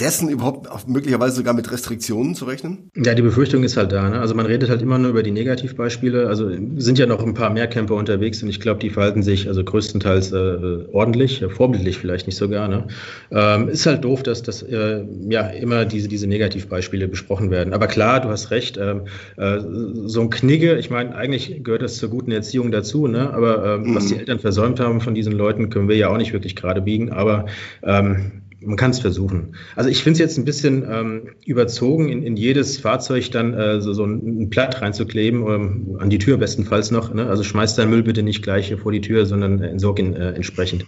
dessen 0.00 0.28
überhaupt 0.28 0.88
möglicherweise 0.88 1.36
sogar 1.36 1.54
mit 1.54 1.70
Restriktionen 1.70 2.34
zu 2.34 2.46
rechnen? 2.46 2.90
Ja, 2.96 3.14
die 3.14 3.22
Befürchtung 3.22 3.62
ist 3.62 3.76
halt 3.76 3.92
da. 3.92 4.08
Ne? 4.08 4.20
Also 4.20 4.34
man 4.34 4.46
redet 4.46 4.70
halt 4.70 4.82
immer 4.82 4.98
nur 4.98 5.10
über 5.10 5.22
die 5.22 5.30
Negativbeispiele. 5.30 6.28
Also 6.28 6.50
sind 6.76 6.98
ja 6.98 7.06
noch 7.06 7.24
ein 7.24 7.34
paar 7.34 7.50
mehr 7.50 7.66
Camper 7.66 7.94
unterwegs 7.94 8.42
und 8.42 8.48
ich 8.48 8.60
glaube, 8.60 8.80
die 8.80 8.90
verhalten 8.90 9.22
sich 9.22 9.48
also 9.48 9.62
größtenteils 9.62 10.32
äh, 10.32 10.86
ordentlich, 10.92 11.42
äh, 11.42 11.48
vorbildlich 11.48 11.98
vielleicht 11.98 12.26
nicht 12.26 12.36
sogar. 12.36 12.68
Ne? 12.68 12.88
Ähm, 13.30 13.68
ist 13.68 13.86
halt 13.86 14.04
doof, 14.04 14.22
dass 14.22 14.42
das 14.42 14.62
äh, 14.62 15.04
ja 15.28 15.46
immer 15.48 15.84
diese, 15.84 16.08
diese 16.08 16.26
Negativbeispiele 16.26 17.06
besprochen 17.06 17.50
werden. 17.50 17.74
Aber 17.74 17.86
klar, 17.86 18.20
du 18.20 18.28
hast 18.28 18.50
recht. 18.50 18.78
Ähm, 18.78 19.02
äh, 19.36 19.60
so 20.06 20.22
ein 20.22 20.30
Knigge, 20.30 20.78
ich 20.78 20.90
meine, 20.90 21.14
eigentlich 21.14 21.62
gehört 21.62 21.82
das 21.82 21.96
zur 21.96 22.08
guten 22.08 22.32
Erziehung 22.32 22.70
dazu. 22.72 23.06
Ne? 23.06 23.32
Aber 23.32 23.78
mhm. 23.78 23.94
was 23.94 24.06
die 24.06 24.16
Eltern 24.16 24.38
versäumt 24.38 24.80
haben 24.80 25.00
von 25.00 25.14
diesen 25.14 25.32
Leuten, 25.32 25.70
können 25.70 25.88
wir 25.88 25.96
ja 25.96 26.08
auch 26.08 26.18
nicht 26.18 26.32
wirklich 26.32 26.56
gerade 26.56 26.80
biegen. 26.80 27.12
Aber 27.12 27.46
ähm, 27.82 28.41
man 28.64 28.76
kann 28.76 28.90
es 28.90 29.00
versuchen. 29.00 29.54
Also 29.76 29.90
ich 29.90 30.02
finde 30.02 30.14
es 30.14 30.18
jetzt 30.18 30.38
ein 30.38 30.44
bisschen 30.44 30.84
ähm, 30.88 31.22
überzogen, 31.44 32.08
in, 32.08 32.22
in 32.22 32.36
jedes 32.36 32.78
Fahrzeug 32.78 33.30
dann 33.30 33.54
äh, 33.54 33.80
so, 33.80 33.92
so 33.92 34.04
ein, 34.04 34.42
ein 34.42 34.50
Platt 34.50 34.80
reinzukleben, 34.80 35.46
ähm, 35.46 35.96
an 35.98 36.10
die 36.10 36.18
Tür 36.18 36.36
bestenfalls 36.36 36.90
noch. 36.90 37.12
Ne? 37.12 37.28
Also 37.28 37.42
schmeißt 37.42 37.78
dein 37.78 37.90
Müll 37.90 38.02
bitte 38.02 38.22
nicht 38.22 38.42
gleich 38.42 38.74
vor 38.74 38.92
die 38.92 39.00
Tür, 39.00 39.26
sondern 39.26 39.62
entsorg 39.62 39.98
ihn 39.98 40.14
äh, 40.14 40.32
entsprechend. 40.32 40.86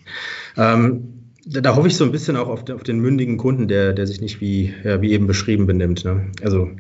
Ähm, 0.57 1.33
da, 1.47 1.61
da, 1.61 1.77
hoffe 1.77 1.89
ich 1.89 1.97
so 1.97 2.05
ein 2.05 2.13
bisschen 2.13 2.37
auch 2.37 2.49
auf, 2.49 2.69
auf 2.71 2.83
den 2.83 3.01
mündigen 3.01 3.37
Kunden, 3.37 3.69
der, 3.69 3.93
der 3.93 4.07
sich 4.07 4.21
nicht 4.21 4.41
wie, 4.41 4.73
ja, 4.83 5.03
wie 5.03 5.13
eben 5.13 5.27
beschrieben 5.27 5.67
benimmt. 5.67 6.05
Ne? 6.05 6.31
Also 6.43 6.71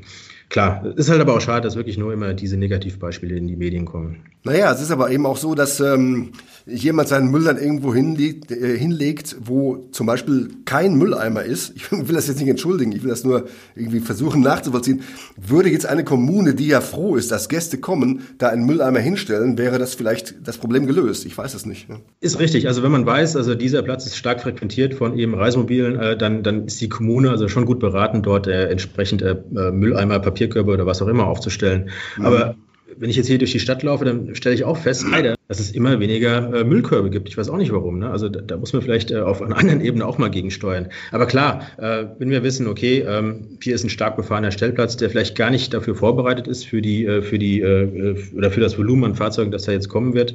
Klar, 0.49 0.85
ist 0.97 1.11
halt 1.11 1.21
aber 1.21 1.35
auch 1.35 1.41
schade, 1.41 1.63
dass 1.63 1.77
wirklich 1.77 1.99
nur 1.99 2.13
immer 2.13 2.35
diese 2.35 2.57
Negativbeispiele 2.57 3.37
in 3.37 3.49
die 3.49 3.57
Medien 3.57 3.85
kommen. 3.85 4.25
Naja, 4.45 4.71
es 4.73 4.83
ist 4.83 4.91
aber 4.91 5.11
eben 5.11 5.25
auch 5.25 5.39
so, 5.39 5.55
dass 5.55 5.81
ähm, 5.81 6.33
jemand 6.67 7.09
seinen 7.09 7.31
Müll 7.31 7.45
dann 7.45 7.57
irgendwo 7.57 7.95
hinlegt, 7.95 8.51
äh, 8.51 8.77
hinlegt, 8.77 9.37
wo 9.41 9.89
zum 9.91 10.07
Beispiel 10.07 10.51
kein 10.67 10.97
Mülleimer 10.97 11.43
ist. 11.43 11.73
Ich 11.75 11.91
will 12.09 12.15
das 12.15 12.29
jetzt 12.29 12.41
nicht 12.41 12.51
entschuldigen, 12.51 12.93
ich 12.93 13.03
will 13.03 13.09
das 13.09 13.25
nur 13.25 13.47
irgendwie 13.75 14.01
versuchen 14.01 14.43
nachzuvollziehen. 14.43 15.01
Würde 15.37 15.71
jetzt 15.71 15.87
eine 15.87 16.05
Kommune, 16.05 16.55
die 16.55 16.67
ja 16.67 16.83
froh 16.83 17.17
ist, 17.17 17.31
dass 17.31 17.49
Gäste 17.49 17.79
kommen, 17.79 18.27
da 18.37 18.49
einen 18.51 18.67
Mülleimer 18.67 19.01
hinstellen, 19.01 19.57
wäre 19.57 19.79
das 19.79 19.95
vielleicht 19.95 20.35
das 20.47 20.59
Problem 20.59 20.87
gelöst. 20.87 21.25
Ich 21.25 21.37
weiß 21.37 21.55
es 21.55 21.65
nicht. 21.65 21.89
Ne? 21.89 22.01
Ist 22.21 22.39
richtig. 22.39 22.69
Also 22.69 22.83
wenn 22.83 22.93
man 22.93 23.07
weiß, 23.07 23.37
also 23.37 23.55
dieser 23.55 23.83
Platz 23.83 24.05
ist 24.05 24.19
stark 24.19 24.43
frequentiert 24.43 24.93
von 24.93 25.19
eben 25.19 25.35
Reisemobilen, 25.35 25.99
äh, 25.99 26.19
dann, 26.19 26.43
dann 26.43 26.67
ist 26.67 26.83
die 26.83 26.91
Kommune 26.91 27.31
also 27.31 27.49
schon 27.49 27.65
gut 27.65 27.81
beraten, 27.81 28.23
dort 28.23 28.47
äh, 28.47 28.69
entsprechend 28.69 29.23
äh, 29.23 29.37
Mülleimer, 29.73 30.19
Papierkörbe 30.35 30.73
oder 30.73 30.87
was 30.87 31.01
auch 31.01 31.09
immer 31.09 31.27
aufzustellen. 31.27 31.90
Mhm. 32.18 32.27
Aber 32.27 32.57
wenn 32.97 33.11
ich 33.11 33.16
jetzt 33.16 33.27
hier 33.27 33.38
durch 33.38 33.53
die 33.53 33.61
Stadt 33.61 33.83
laufe, 33.83 34.05
dann 34.05 34.35
stelle 34.35 34.55
ich 34.55 34.64
auch 34.64 34.77
fest, 34.77 35.05
leider, 35.11 35.35
dass 35.49 35.61
es 35.61 35.73
immer 35.73 36.01
weniger 36.01 36.55
äh, 36.55 36.64
Müllkörbe 36.64 37.11
gibt. 37.11 37.29
Ich 37.29 37.37
weiß 37.37 37.49
auch 37.49 37.57
nicht 37.57 37.73
warum. 37.73 37.99
Ne? 37.99 38.11
Also 38.11 38.29
da, 38.29 38.40
da 38.40 38.57
muss 38.57 38.73
man 38.73 38.83
vielleicht 38.83 39.11
äh, 39.11 39.20
auf 39.20 39.42
einer 39.42 39.57
anderen 39.59 39.81
Ebene 39.81 40.07
auch 40.07 40.18
mal 40.18 40.31
gegensteuern. 40.31 40.88
Aber 41.11 41.27
klar, 41.27 41.62
äh, 41.79 42.07
wenn 42.18 42.31
wir 42.31 42.42
wissen, 42.42 42.66
okay, 42.66 43.05
ähm, 43.07 43.59
hier 43.61 43.75
ist 43.75 43.85
ein 43.85 43.90
stark 43.90 44.16
befahrener 44.16 44.51
Stellplatz, 44.51 44.97
der 44.97 45.11
vielleicht 45.11 45.37
gar 45.37 45.51
nicht 45.51 45.73
dafür 45.75 45.94
vorbereitet 45.94 46.47
ist 46.47 46.66
für 46.66 46.83
die, 46.83 47.05
äh, 47.05 47.23
für 47.23 47.38
die 47.38 47.61
äh, 47.61 48.16
oder 48.37 48.51
für 48.51 48.61
das 48.61 48.79
Volumen 48.79 49.05
an 49.05 49.14
Fahrzeugen, 49.14 49.51
das 49.51 49.64
da 49.64 49.73
jetzt 49.73 49.88
kommen 49.88 50.14
wird. 50.14 50.35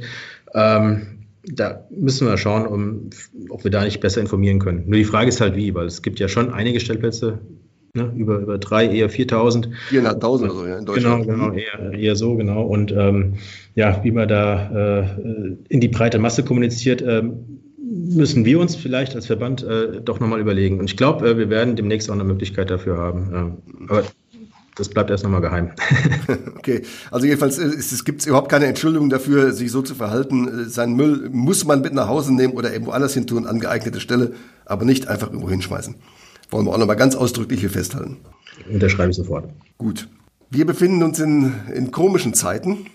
Ähm, 0.54 1.20
da 1.44 1.88
müssen 1.90 2.28
wir 2.28 2.38
schauen, 2.38 2.68
um, 2.68 3.10
ob 3.50 3.64
wir 3.64 3.72
da 3.72 3.84
nicht 3.84 4.02
besser 4.02 4.22
informieren 4.22 4.60
können. 4.60 4.84
Nur 4.86 4.98
die 4.98 5.06
Frage 5.06 5.30
ist 5.30 5.42
halt 5.42 5.56
wie, 5.56 5.74
weil 5.74 5.88
es 5.88 6.02
gibt 6.02 6.20
ja 6.20 6.28
schon 6.28 6.52
einige 6.52 6.80
Stellplätze, 6.80 7.40
ne, 7.94 8.12
über, 8.16 8.40
über 8.40 8.58
drei, 8.58 8.88
eher 8.88 9.10
4.000. 9.10 9.70
4.500 9.90 10.26
oder 10.26 10.50
so, 10.50 10.66
ja, 10.66 10.78
in 10.78 10.86
Deutschland. 10.86 11.26
Genau, 11.26 11.52
genau, 11.52 11.58
eher, 11.58 11.94
eher 11.94 12.16
so, 12.16 12.36
genau. 12.36 12.64
Und 12.64 12.92
ähm, 12.92 13.36
ja, 13.76 14.04
wie 14.04 14.12
man 14.12 14.28
da 14.28 15.02
äh, 15.02 15.56
in 15.70 15.80
die 15.80 15.88
breite 15.88 16.20
Masse 16.20 16.44
kommuniziert, 16.44 17.02
äh, 17.02 17.24
müssen 17.78 18.46
wir 18.46 18.60
uns 18.60 18.76
vielleicht 18.76 19.16
als 19.16 19.26
Verband 19.26 19.64
äh, 19.64 20.02
doch 20.02 20.20
nochmal 20.20 20.40
überlegen. 20.40 20.80
Und 20.80 20.90
ich 20.90 20.98
glaube, 20.98 21.28
äh, 21.28 21.38
wir 21.38 21.50
werden 21.50 21.76
demnächst 21.76 22.10
auch 22.10 22.16
eine 22.16 22.24
Möglichkeit 22.24 22.70
dafür 22.70 22.98
haben. 22.98 23.32
Ähm, 23.34 23.88
aber 23.88 24.04
das 24.76 24.90
bleibt 24.90 25.10
erst 25.10 25.24
nochmal 25.24 25.42
geheim. 25.42 25.72
okay, 26.58 26.84
also 27.12 27.26
jedenfalls 27.26 27.58
äh, 27.58 27.66
es, 27.66 27.92
es 27.92 28.06
gibt 28.06 28.26
überhaupt 28.26 28.50
keine 28.50 28.66
Entschuldigung 28.66 29.10
dafür, 29.10 29.52
sich 29.52 29.72
so 29.72 29.82
zu 29.82 29.96
verhalten. 29.96 30.48
Äh, 30.48 30.66
Sein 30.66 30.94
Müll 30.94 31.30
muss 31.32 31.66
man 31.66 31.82
mit 31.82 31.94
nach 31.94 32.08
Hause 32.08 32.34
nehmen 32.34 32.54
oder 32.54 32.72
irgendwo 32.72 32.92
anders 32.92 33.14
hin 33.14 33.28
tun, 33.28 33.46
an 33.46 33.60
geeignete 33.60 34.00
Stelle, 34.00 34.34
aber 34.66 34.86
nicht 34.86 35.08
einfach 35.08 35.28
irgendwo 35.28 35.50
hinschmeißen. 35.50 35.96
Wollen 36.50 36.66
wir 36.66 36.74
auch 36.74 36.78
nochmal 36.78 36.96
ganz 36.96 37.16
ausdrücklich 37.16 37.60
hier 37.60 37.70
festhalten. 37.70 38.18
Unterschreibe 38.72 39.12
ich 39.12 39.18
sofort. 39.18 39.50
Gut. 39.78 40.08
Wir 40.50 40.66
befinden 40.66 41.04
uns 41.04 41.20
in, 41.20 41.54
in 41.74 41.92
komischen 41.92 42.34
Zeiten. 42.34 42.88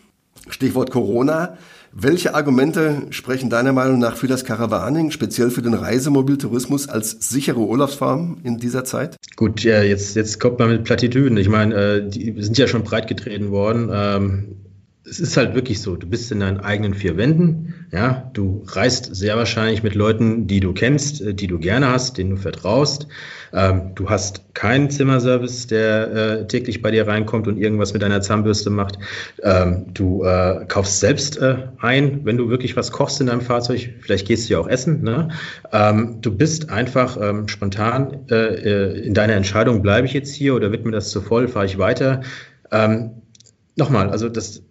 Stichwort 0.48 0.90
Corona. 0.90 1.56
Welche 1.92 2.34
Argumente 2.34 3.02
sprechen 3.10 3.50
deiner 3.50 3.72
Meinung 3.72 4.00
nach 4.00 4.16
für 4.16 4.26
das 4.26 4.44
Caravaning, 4.44 5.12
speziell 5.12 5.50
für 5.50 5.62
den 5.62 5.74
Reisemobiltourismus 5.74 6.88
als 6.88 7.12
sichere 7.20 7.60
Urlaubsform 7.60 8.38
in 8.42 8.58
dieser 8.58 8.84
Zeit? 8.84 9.16
Gut, 9.36 9.62
ja, 9.62 9.80
jetzt, 9.80 10.16
jetzt 10.16 10.40
kommt 10.40 10.58
man 10.58 10.70
mit 10.70 10.82
Plattitüden. 10.82 11.38
Ich 11.38 11.48
meine, 11.48 11.74
äh, 11.74 12.08
die 12.08 12.34
sind 12.42 12.58
ja 12.58 12.66
schon 12.66 12.82
breit 12.82 13.06
getreten 13.06 13.52
worden. 13.52 13.90
Es 15.06 15.20
ist 15.20 15.36
halt 15.36 15.54
wirklich 15.54 15.82
so, 15.82 15.96
du 15.96 16.06
bist 16.06 16.32
in 16.32 16.40
deinen 16.40 16.60
eigenen 16.60 16.94
vier 16.94 17.18
Wänden, 17.18 17.74
ja, 17.92 18.30
du 18.32 18.64
reist 18.66 19.14
sehr 19.14 19.36
wahrscheinlich 19.36 19.82
mit 19.82 19.94
Leuten, 19.94 20.46
die 20.46 20.60
du 20.60 20.72
kennst, 20.72 21.20
äh, 21.20 21.34
die 21.34 21.46
du 21.46 21.58
gerne 21.58 21.88
hast, 21.88 22.16
denen 22.16 22.30
du 22.30 22.36
vertraust. 22.36 23.06
Ähm, 23.52 23.92
du 23.94 24.10
hast 24.10 24.54
keinen 24.54 24.90
Zimmerservice, 24.90 25.66
der 25.66 26.12
äh, 26.12 26.46
täglich 26.46 26.82
bei 26.82 26.90
dir 26.90 27.06
reinkommt 27.06 27.46
und 27.46 27.58
irgendwas 27.58 27.92
mit 27.92 28.02
deiner 28.02 28.20
Zahnbürste 28.20 28.70
macht. 28.70 28.98
Ähm, 29.42 29.86
du 29.92 30.24
äh, 30.24 30.64
kaufst 30.66 31.00
selbst 31.00 31.36
äh, 31.36 31.68
ein, 31.78 32.24
wenn 32.24 32.36
du 32.36 32.48
wirklich 32.48 32.76
was 32.76 32.90
kochst 32.90 33.20
in 33.20 33.28
deinem 33.28 33.42
Fahrzeug. 33.42 33.94
Vielleicht 34.00 34.26
gehst 34.26 34.48
du 34.48 34.54
ja 34.54 34.60
auch 34.60 34.68
essen. 34.68 35.02
Ne? 35.02 35.28
Ähm, 35.70 36.18
du 36.20 36.34
bist 36.34 36.70
einfach 36.70 37.16
ähm, 37.20 37.46
spontan 37.46 38.26
äh, 38.30 38.34
äh, 38.34 39.06
in 39.06 39.14
deiner 39.14 39.34
Entscheidung, 39.34 39.82
bleibe 39.82 40.06
ich 40.06 40.14
jetzt 40.14 40.34
hier 40.34 40.54
oder 40.54 40.72
wird 40.72 40.84
mir 40.84 40.92
das 40.92 41.10
zu 41.10 41.20
voll, 41.20 41.46
fahre 41.46 41.66
ich 41.66 41.78
weiter. 41.78 42.22
Ähm, 42.72 43.22
nochmal, 43.76 44.10
also 44.10 44.28
das 44.28 44.62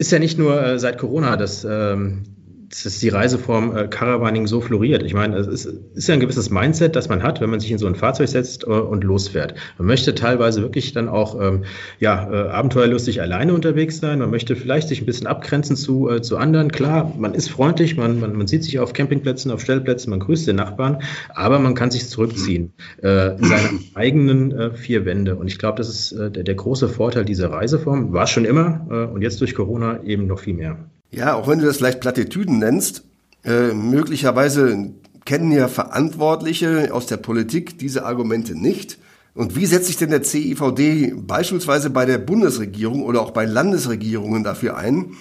ist 0.00 0.10
ja 0.12 0.18
nicht 0.18 0.38
nur 0.38 0.60
äh, 0.62 0.78
seit 0.78 0.96
Corona, 0.96 1.36
dass, 1.36 1.62
ähm, 1.62 2.22
dass 2.70 3.00
die 3.00 3.08
Reiseform 3.08 3.76
äh, 3.76 3.88
Caravaning 3.88 4.46
so 4.46 4.60
floriert. 4.60 5.02
Ich 5.02 5.12
meine, 5.12 5.36
es 5.36 5.46
ist, 5.48 5.64
ist, 5.94 6.08
ja 6.08 6.14
ein 6.14 6.20
gewisses 6.20 6.50
Mindset, 6.50 6.94
das 6.94 7.08
man 7.08 7.22
hat, 7.22 7.40
wenn 7.40 7.50
man 7.50 7.58
sich 7.58 7.72
in 7.72 7.78
so 7.78 7.86
ein 7.86 7.96
Fahrzeug 7.96 8.28
setzt 8.28 8.62
äh, 8.62 8.66
und 8.70 9.02
losfährt. 9.02 9.54
Man 9.78 9.88
möchte 9.88 10.14
teilweise 10.14 10.62
wirklich 10.62 10.92
dann 10.92 11.08
auch 11.08 11.40
ähm, 11.40 11.64
ja, 11.98 12.30
äh, 12.30 12.48
abenteuerlustig 12.48 13.20
alleine 13.20 13.54
unterwegs 13.54 13.98
sein. 13.98 14.20
Man 14.20 14.30
möchte 14.30 14.54
vielleicht 14.54 14.88
sich 14.88 15.02
ein 15.02 15.06
bisschen 15.06 15.26
abgrenzen 15.26 15.74
zu, 15.74 16.08
äh, 16.08 16.22
zu 16.22 16.36
anderen. 16.36 16.70
Klar, 16.70 17.12
man 17.18 17.34
ist 17.34 17.50
freundlich, 17.50 17.96
man, 17.96 18.20
man, 18.20 18.36
man 18.36 18.46
sieht 18.46 18.62
sich 18.62 18.78
auf 18.78 18.92
Campingplätzen, 18.92 19.50
auf 19.50 19.60
Stellplätzen, 19.60 20.10
man 20.10 20.20
grüßt 20.20 20.46
den 20.46 20.56
Nachbarn, 20.56 21.02
aber 21.34 21.58
man 21.58 21.74
kann 21.74 21.90
sich 21.90 22.08
zurückziehen 22.08 22.72
äh, 23.02 23.36
in 23.36 23.44
seine 23.44 23.80
eigenen 23.94 24.52
äh, 24.52 24.70
vier 24.74 25.04
Wände. 25.04 25.34
Und 25.34 25.48
ich 25.48 25.58
glaube, 25.58 25.78
das 25.78 25.88
ist 25.88 26.12
der, 26.12 26.30
der 26.30 26.54
große 26.54 26.88
Vorteil 26.88 27.24
dieser 27.24 27.50
Reiseform. 27.50 28.12
War 28.12 28.26
schon 28.26 28.44
immer 28.44 29.10
und 29.12 29.22
jetzt 29.22 29.40
durch 29.40 29.54
Corona 29.54 30.02
eben 30.04 30.26
noch 30.26 30.40
viel 30.40 30.54
mehr. 30.54 30.78
Ja, 31.10 31.34
auch 31.34 31.48
wenn 31.48 31.58
du 31.58 31.66
das 31.66 31.78
vielleicht 31.78 32.00
Plattitüden 32.00 32.58
nennst, 32.58 33.02
äh, 33.44 33.72
möglicherweise 33.72 34.92
kennen 35.24 35.52
ja 35.52 35.68
Verantwortliche 35.68 36.92
aus 36.92 37.06
der 37.06 37.16
Politik 37.16 37.78
diese 37.78 38.04
Argumente 38.04 38.54
nicht. 38.54 38.98
Und 39.34 39.56
wie 39.56 39.66
setzt 39.66 39.86
sich 39.86 39.96
denn 39.96 40.10
der 40.10 40.22
CIVD 40.22 41.14
beispielsweise 41.16 41.90
bei 41.90 42.04
der 42.04 42.18
Bundesregierung 42.18 43.02
oder 43.02 43.20
auch 43.20 43.30
bei 43.30 43.44
Landesregierungen 43.44 44.44
dafür 44.44 44.76
ein, 44.76 45.12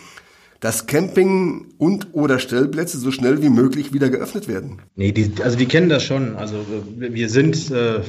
dass 0.60 0.88
Camping 0.88 1.68
und 1.78 2.10
oder 2.12 2.40
Stellplätze 2.40 2.98
so 2.98 3.12
schnell 3.12 3.42
wie 3.42 3.50
möglich 3.50 3.94
wieder 3.94 4.10
geöffnet 4.10 4.48
werden? 4.48 4.82
Nee, 4.96 5.12
die, 5.14 5.32
also 5.42 5.58
die 5.58 5.66
kennen 5.66 5.88
das 5.88 6.04
schon. 6.04 6.36
Also 6.36 6.58
wir 6.98 7.30
sind 7.30 7.72
äh, 7.72 8.02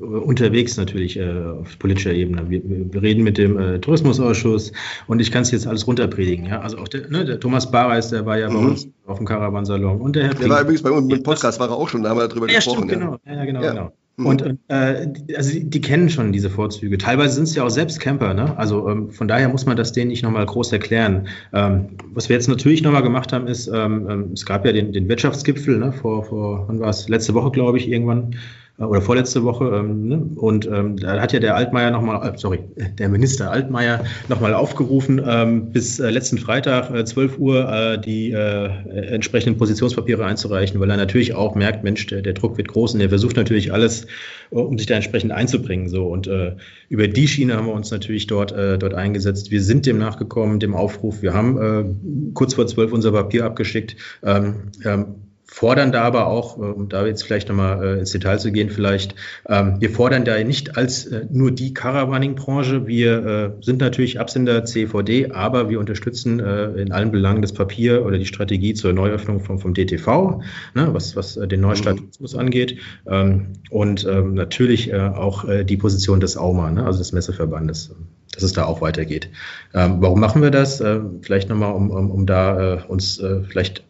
unterwegs 0.00 0.76
natürlich 0.76 1.16
äh, 1.16 1.30
auf 1.60 1.78
politischer 1.78 2.12
Ebene. 2.12 2.50
Wir, 2.50 2.60
wir 2.64 3.02
reden 3.02 3.24
mit 3.24 3.38
dem 3.38 3.58
äh, 3.58 3.78
Tourismusausschuss 3.78 4.72
und 5.06 5.20
ich 5.20 5.30
kann 5.30 5.42
es 5.42 5.50
jetzt 5.50 5.66
alles 5.66 5.86
runterpredigen. 5.86 6.46
Ja? 6.46 6.60
Also 6.60 6.78
auch 6.78 6.88
der, 6.88 7.08
ne, 7.08 7.24
der 7.24 7.40
Thomas 7.40 7.70
Bareis, 7.70 8.10
der 8.10 8.26
war 8.26 8.38
ja 8.38 8.50
mhm. 8.50 8.54
bei 8.54 8.60
uns 8.60 8.88
auf 9.06 9.16
dem 9.18 9.26
Caravansalon 9.26 10.00
und 10.00 10.16
der 10.16 10.24
Herr 10.24 10.34
Der 10.34 10.48
war 10.50 10.60
übrigens 10.60 10.82
bei 10.82 10.90
uns 10.90 11.12
im 11.12 11.22
Podcast, 11.22 11.58
war 11.58 11.70
er 11.70 11.76
auch 11.76 11.88
schon, 11.88 12.02
da 12.02 12.10
haben 12.10 12.18
wir 12.18 12.28
darüber 12.28 12.48
ja, 12.48 12.56
gesprochen. 12.56 12.88
Stimmt, 12.88 12.92
genau. 12.92 13.18
Ja, 13.24 13.34
ja 13.34 13.44
genau, 13.46 13.62
ja. 13.62 13.70
genau. 13.70 13.92
Mhm. 14.16 14.26
Und 14.26 14.58
äh, 14.68 15.08
also 15.36 15.52
die, 15.52 15.68
die, 15.68 15.80
kennen 15.80 16.08
schon 16.08 16.32
diese 16.32 16.50
Vorzüge. 16.50 16.98
Teilweise 16.98 17.34
sind 17.34 17.44
es 17.44 17.54
ja 17.54 17.64
auch 17.64 17.70
selbst 17.70 18.00
Camper. 18.00 18.34
Ne? 18.34 18.56
Also 18.56 18.88
ähm, 18.88 19.10
von 19.10 19.26
daher 19.26 19.48
muss 19.48 19.66
man 19.66 19.76
das 19.76 19.92
denen 19.92 20.08
nicht 20.08 20.22
nochmal 20.22 20.46
groß 20.46 20.72
erklären. 20.72 21.28
Ähm, 21.52 21.96
was 22.12 22.28
wir 22.28 22.36
jetzt 22.36 22.48
natürlich 22.48 22.82
nochmal 22.82 23.02
gemacht 23.02 23.32
haben, 23.32 23.48
ist, 23.48 23.66
ähm, 23.66 24.08
ähm, 24.08 24.30
es 24.32 24.46
gab 24.46 24.64
ja 24.64 24.72
den, 24.72 24.92
den 24.92 25.08
Wirtschaftsgipfel 25.08 25.78
ne? 25.78 25.92
vor, 25.92 26.24
vor, 26.24 26.68
wann 26.68 26.80
war 26.80 26.90
es, 26.90 27.08
letzte 27.08 27.34
Woche, 27.34 27.50
glaube 27.50 27.78
ich, 27.78 27.88
irgendwann 27.88 28.36
oder 28.78 29.00
vorletzte 29.00 29.44
Woche. 29.44 29.66
Ähm, 29.66 30.08
ne? 30.08 30.16
Und 30.34 30.66
ähm, 30.66 30.96
da 30.96 31.20
hat 31.20 31.32
ja 31.32 31.38
der 31.38 31.54
Altmaier 31.54 31.90
nochmal, 31.90 32.28
äh, 32.28 32.36
sorry, 32.36 32.60
der 32.98 33.08
Minister 33.08 33.50
Altmaier 33.50 34.04
nochmal 34.28 34.54
aufgerufen, 34.54 35.22
ähm, 35.24 35.70
bis 35.70 36.00
äh, 36.00 36.10
letzten 36.10 36.38
Freitag, 36.38 36.90
äh, 36.90 37.04
12 37.04 37.38
Uhr, 37.38 37.68
äh, 37.72 38.00
die 38.00 38.32
äh, 38.32 38.66
entsprechenden 39.12 39.58
Positionspapiere 39.58 40.24
einzureichen, 40.24 40.80
weil 40.80 40.90
er 40.90 40.96
natürlich 40.96 41.34
auch 41.34 41.54
merkt, 41.54 41.84
Mensch, 41.84 42.06
der, 42.06 42.22
der 42.22 42.32
Druck 42.32 42.56
wird 42.56 42.68
groß 42.68 42.94
und 42.94 43.00
er 43.00 43.10
versucht 43.10 43.36
natürlich 43.36 43.72
alles, 43.72 44.06
äh, 44.50 44.56
um 44.56 44.76
sich 44.76 44.88
da 44.88 44.96
entsprechend 44.96 45.30
einzubringen. 45.30 45.88
So. 45.88 46.06
Und 46.06 46.26
äh, 46.26 46.56
über 46.88 47.06
die 47.06 47.28
Schiene 47.28 47.56
haben 47.56 47.66
wir 47.66 47.74
uns 47.74 47.92
natürlich 47.92 48.26
dort, 48.26 48.50
äh, 48.50 48.76
dort 48.76 48.94
eingesetzt. 48.94 49.52
Wir 49.52 49.62
sind 49.62 49.86
dem 49.86 49.98
nachgekommen, 49.98 50.58
dem 50.58 50.74
Aufruf. 50.74 51.22
Wir 51.22 51.32
haben 51.32 51.58
äh, 51.58 52.32
kurz 52.34 52.54
vor 52.54 52.66
zwölf 52.66 52.92
unser 52.92 53.12
Papier 53.12 53.44
abgeschickt. 53.44 53.94
Ähm, 54.24 54.72
ähm, 54.84 55.14
fordern 55.46 55.92
da 55.92 56.02
aber 56.02 56.26
auch, 56.26 56.58
äh, 56.58 56.62
um 56.62 56.88
da 56.88 57.06
jetzt 57.06 57.22
vielleicht 57.24 57.48
nochmal 57.48 57.84
äh, 57.84 57.98
ins 58.00 58.10
Detail 58.10 58.38
zu 58.38 58.50
gehen, 58.50 58.70
vielleicht, 58.70 59.14
ähm, 59.48 59.76
wir 59.78 59.90
fordern 59.90 60.24
da 60.24 60.42
nicht 60.42 60.76
als 60.76 61.06
äh, 61.06 61.26
nur 61.30 61.50
die 61.50 61.74
Caravaning-Branche. 61.74 62.86
Wir 62.86 63.56
sind 63.60 63.80
natürlich 63.80 64.20
Absender 64.20 64.64
CVD, 64.64 65.30
aber 65.30 65.68
wir 65.68 65.78
unterstützen 65.80 66.40
in 66.40 66.92
allen 66.92 67.10
Belangen 67.10 67.42
das 67.42 67.52
Papier 67.52 68.04
oder 68.04 68.18
die 68.18 68.26
Strategie 68.26 68.74
zur 68.74 68.92
Neuöffnung 68.92 69.40
vom, 69.40 69.58
vom 69.58 69.74
DTV, 69.74 70.40
ne, 70.74 70.88
was, 70.92 71.16
was 71.16 71.34
den 71.34 71.60
Neustart 71.60 72.00
mhm. 72.00 72.38
angeht. 72.38 72.78
Ähm, 73.06 73.54
und 73.70 74.06
ähm, 74.06 74.34
natürlich 74.34 74.94
auch 74.94 75.44
die 75.64 75.76
Position 75.76 76.20
des 76.20 76.36
AUMA, 76.36 76.70
ne, 76.70 76.84
also 76.84 76.98
des 76.98 77.12
Messeverbandes, 77.12 77.94
dass 78.32 78.42
es 78.42 78.52
da 78.52 78.64
auch 78.64 78.80
weitergeht. 78.80 79.30
warum 79.72 80.20
machen 80.20 80.42
wir 80.42 80.50
das? 80.50 80.82
vielleicht 81.22 81.48
nochmal, 81.48 81.74
um, 81.74 81.90
um, 81.90 82.10
um 82.10 82.26
da 82.26 82.84
uns 82.88 83.22
vielleicht 83.48 83.84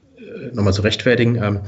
nochmal 0.53 0.73
zu 0.73 0.83
rechtfertigen. 0.83 1.37
Ähm, 1.37 1.61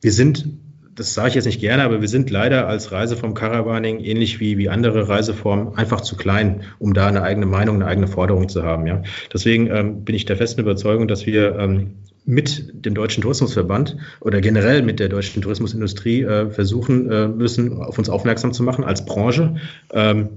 wir 0.00 0.12
sind, 0.12 0.48
das 0.94 1.14
sage 1.14 1.30
ich 1.30 1.34
jetzt 1.34 1.46
nicht 1.46 1.60
gerne, 1.60 1.82
aber 1.82 2.00
wir 2.00 2.08
sind 2.08 2.30
leider 2.30 2.66
als 2.68 2.92
Reiseform 2.92 3.34
Caravaning, 3.34 4.00
ähnlich 4.00 4.40
wie, 4.40 4.58
wie 4.58 4.68
andere 4.68 5.08
Reiseformen, 5.08 5.76
einfach 5.76 6.00
zu 6.00 6.16
klein, 6.16 6.62
um 6.78 6.94
da 6.94 7.06
eine 7.06 7.22
eigene 7.22 7.46
Meinung, 7.46 7.76
eine 7.76 7.86
eigene 7.86 8.08
Forderung 8.08 8.48
zu 8.48 8.62
haben. 8.62 8.86
Ja? 8.86 9.02
Deswegen 9.32 9.68
ähm, 9.68 10.04
bin 10.04 10.14
ich 10.14 10.24
der 10.24 10.36
festen 10.36 10.60
Überzeugung, 10.60 11.08
dass 11.08 11.26
wir 11.26 11.56
ähm, 11.58 11.94
mit 12.24 12.84
dem 12.84 12.94
Deutschen 12.94 13.22
Tourismusverband 13.22 13.96
oder 14.20 14.40
generell 14.42 14.82
mit 14.82 15.00
der 15.00 15.08
deutschen 15.08 15.40
Tourismusindustrie 15.40 16.22
äh, 16.22 16.50
versuchen 16.50 17.10
äh, 17.10 17.26
müssen, 17.26 17.80
auf 17.80 17.98
uns 17.98 18.10
aufmerksam 18.10 18.52
zu 18.52 18.62
machen 18.62 18.84
als 18.84 19.06
Branche. 19.06 19.56
Ähm, 19.92 20.28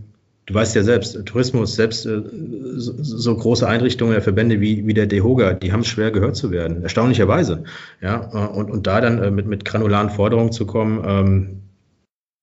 Du 0.52 0.56
weißt 0.56 0.76
ja 0.76 0.84
selbst, 0.84 1.18
Tourismus, 1.26 1.76
selbst 1.76 2.06
äh, 2.06 2.22
so, 2.26 3.38
große 3.38 3.66
Einrichtungen 3.66 4.12
der 4.12 4.22
Verbände 4.22 4.60
wie, 4.60 4.86
wie 4.86 4.94
der 4.94 5.08
DEHOGA, 5.08 5.54
die 5.54 5.72
haben 5.72 5.80
es 5.80 5.88
schwer 5.88 6.12
gehört 6.12 6.36
zu 6.36 6.52
werden, 6.52 6.84
erstaunlicherweise. 6.84 7.64
Ja, 8.02 8.30
äh, 8.34 8.58
und, 8.58 8.70
und 8.70 8.86
da 8.86 9.00
dann 9.00 9.24
äh, 9.24 9.32
mit, 9.32 9.48
mit 9.48 9.64
granularen 9.64 10.10
Forderungen 10.10 10.52
zu 10.52 10.66
kommen, 10.66 11.04
ähm, 11.08 11.62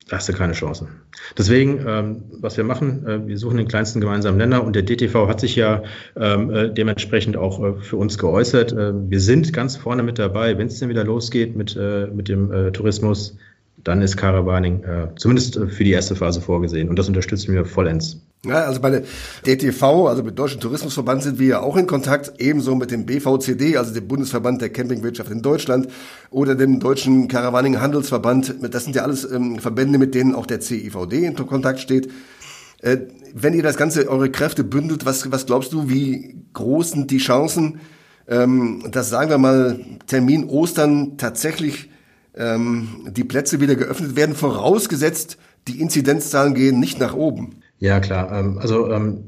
da 0.08 0.16
hast 0.16 0.28
du 0.30 0.32
keine 0.32 0.54
Chance. 0.54 0.88
Deswegen, 1.36 1.84
ähm, 1.86 2.22
was 2.40 2.56
wir 2.56 2.64
machen, 2.64 3.06
äh, 3.06 3.28
wir 3.28 3.36
suchen 3.36 3.58
den 3.58 3.68
kleinsten 3.68 4.00
gemeinsamen 4.00 4.38
Nenner 4.38 4.64
und 4.64 4.74
der 4.74 4.84
DTV 4.84 5.28
hat 5.28 5.40
sich 5.40 5.54
ja 5.54 5.82
ähm, 6.16 6.50
äh, 6.50 6.72
dementsprechend 6.72 7.36
auch 7.36 7.62
äh, 7.62 7.74
für 7.74 7.96
uns 7.96 8.16
geäußert. 8.16 8.72
Äh, 8.72 9.10
wir 9.10 9.20
sind 9.20 9.52
ganz 9.52 9.76
vorne 9.76 10.02
mit 10.02 10.18
dabei, 10.18 10.56
wenn 10.56 10.68
es 10.68 10.78
denn 10.78 10.88
wieder 10.88 11.04
losgeht 11.04 11.56
mit, 11.56 11.76
mit 11.76 12.28
dem 12.28 12.72
Tourismus 12.72 13.36
dann 13.84 14.02
ist 14.02 14.16
Caravaning 14.16 14.82
äh, 14.82 15.08
zumindest 15.16 15.56
äh, 15.56 15.68
für 15.68 15.84
die 15.84 15.92
erste 15.92 16.16
Phase 16.16 16.40
vorgesehen 16.40 16.88
und 16.88 16.98
das 16.98 17.08
unterstützen 17.08 17.54
wir 17.54 17.64
vollends. 17.64 18.20
Ja, 18.44 18.64
also 18.64 18.80
bei 18.80 18.90
der 18.90 19.02
DTV, 19.46 20.06
also 20.06 20.22
mit 20.22 20.38
Deutschen 20.38 20.60
Tourismusverband, 20.60 21.24
sind 21.24 21.40
wir 21.40 21.46
ja 21.48 21.60
auch 21.60 21.76
in 21.76 21.88
Kontakt, 21.88 22.34
ebenso 22.38 22.76
mit 22.76 22.92
dem 22.92 23.04
BVCD, 23.04 23.76
also 23.76 23.92
dem 23.92 24.06
Bundesverband 24.06 24.62
der 24.62 24.68
Campingwirtschaft 24.68 25.32
in 25.32 25.42
Deutschland 25.42 25.88
oder 26.30 26.54
dem 26.54 26.78
Deutschen 26.78 27.26
Caravaning 27.26 27.80
Handelsverband. 27.80 28.54
Das 28.72 28.84
sind 28.84 28.94
ja 28.94 29.02
alles 29.02 29.28
ähm, 29.30 29.58
Verbände, 29.58 29.98
mit 29.98 30.14
denen 30.14 30.36
auch 30.36 30.46
der 30.46 30.60
CIVD 30.60 31.26
in 31.26 31.34
Kontakt 31.34 31.80
steht. 31.80 32.10
Äh, 32.80 32.98
wenn 33.34 33.54
ihr 33.54 33.64
das 33.64 33.76
Ganze, 33.76 34.08
eure 34.08 34.30
Kräfte 34.30 34.62
bündelt, 34.62 35.04
was, 35.04 35.32
was 35.32 35.46
glaubst 35.46 35.72
du, 35.72 35.88
wie 35.88 36.36
groß 36.52 36.92
sind 36.92 37.10
die 37.10 37.18
Chancen, 37.18 37.80
ähm, 38.28 38.84
dass, 38.92 39.10
sagen 39.10 39.30
wir 39.30 39.38
mal, 39.38 39.80
Termin 40.06 40.44
Ostern 40.44 41.16
tatsächlich 41.16 41.90
ähm, 42.38 43.08
die 43.10 43.24
Plätze 43.24 43.60
wieder 43.60 43.74
geöffnet 43.74 44.16
werden, 44.16 44.34
vorausgesetzt, 44.34 45.38
die 45.66 45.80
Inzidenzzahlen 45.80 46.54
gehen 46.54 46.80
nicht 46.80 46.98
nach 47.00 47.14
oben? 47.14 47.60
Ja, 47.78 48.00
klar. 48.00 48.32
Ähm, 48.32 48.58
also 48.58 48.90
ähm, 48.90 49.24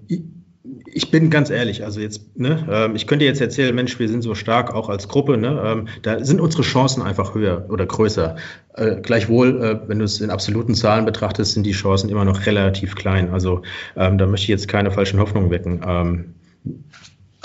ich 0.87 1.11
bin 1.11 1.31
ganz 1.31 1.51
ehrlich, 1.51 1.85
also 1.85 2.01
jetzt, 2.01 2.37
ne, 2.37 2.67
ähm, 2.71 2.97
ich 2.97 3.07
könnte 3.07 3.25
jetzt 3.25 3.41
erzählen, 3.41 3.75
Mensch, 3.75 3.99
wir 3.99 4.09
sind 4.09 4.23
so 4.23 4.35
stark 4.35 4.75
auch 4.75 4.89
als 4.89 5.09
Gruppe, 5.09 5.37
ne, 5.37 5.85
da 6.03 6.25
sind 6.25 6.41
unsere 6.41 6.63
Chancen 6.63 7.03
einfach 7.03 7.35
höher 7.35 7.67
oder 7.69 7.87
größer. 7.87 8.37
Äh, 8.75 8.97
gleichwohl, 9.01 9.63
äh, 9.63 9.89
wenn 9.89 9.99
du 9.99 10.05
es 10.05 10.21
in 10.21 10.31
absoluten 10.31 10.75
Zahlen 10.75 11.05
betrachtest, 11.05 11.53
sind 11.53 11.65
die 11.65 11.73
Chancen 11.73 12.11
immer 12.11 12.25
noch 12.25 12.47
relativ 12.47 12.95
klein. 12.95 13.31
Also 13.31 13.63
da 13.95 14.11
möchte 14.27 14.45
ich 14.45 14.49
jetzt 14.49 14.69
keine 14.69 14.91
falschen 14.91 15.21
Hoffnungen 15.21 15.51
wecken 15.51 15.81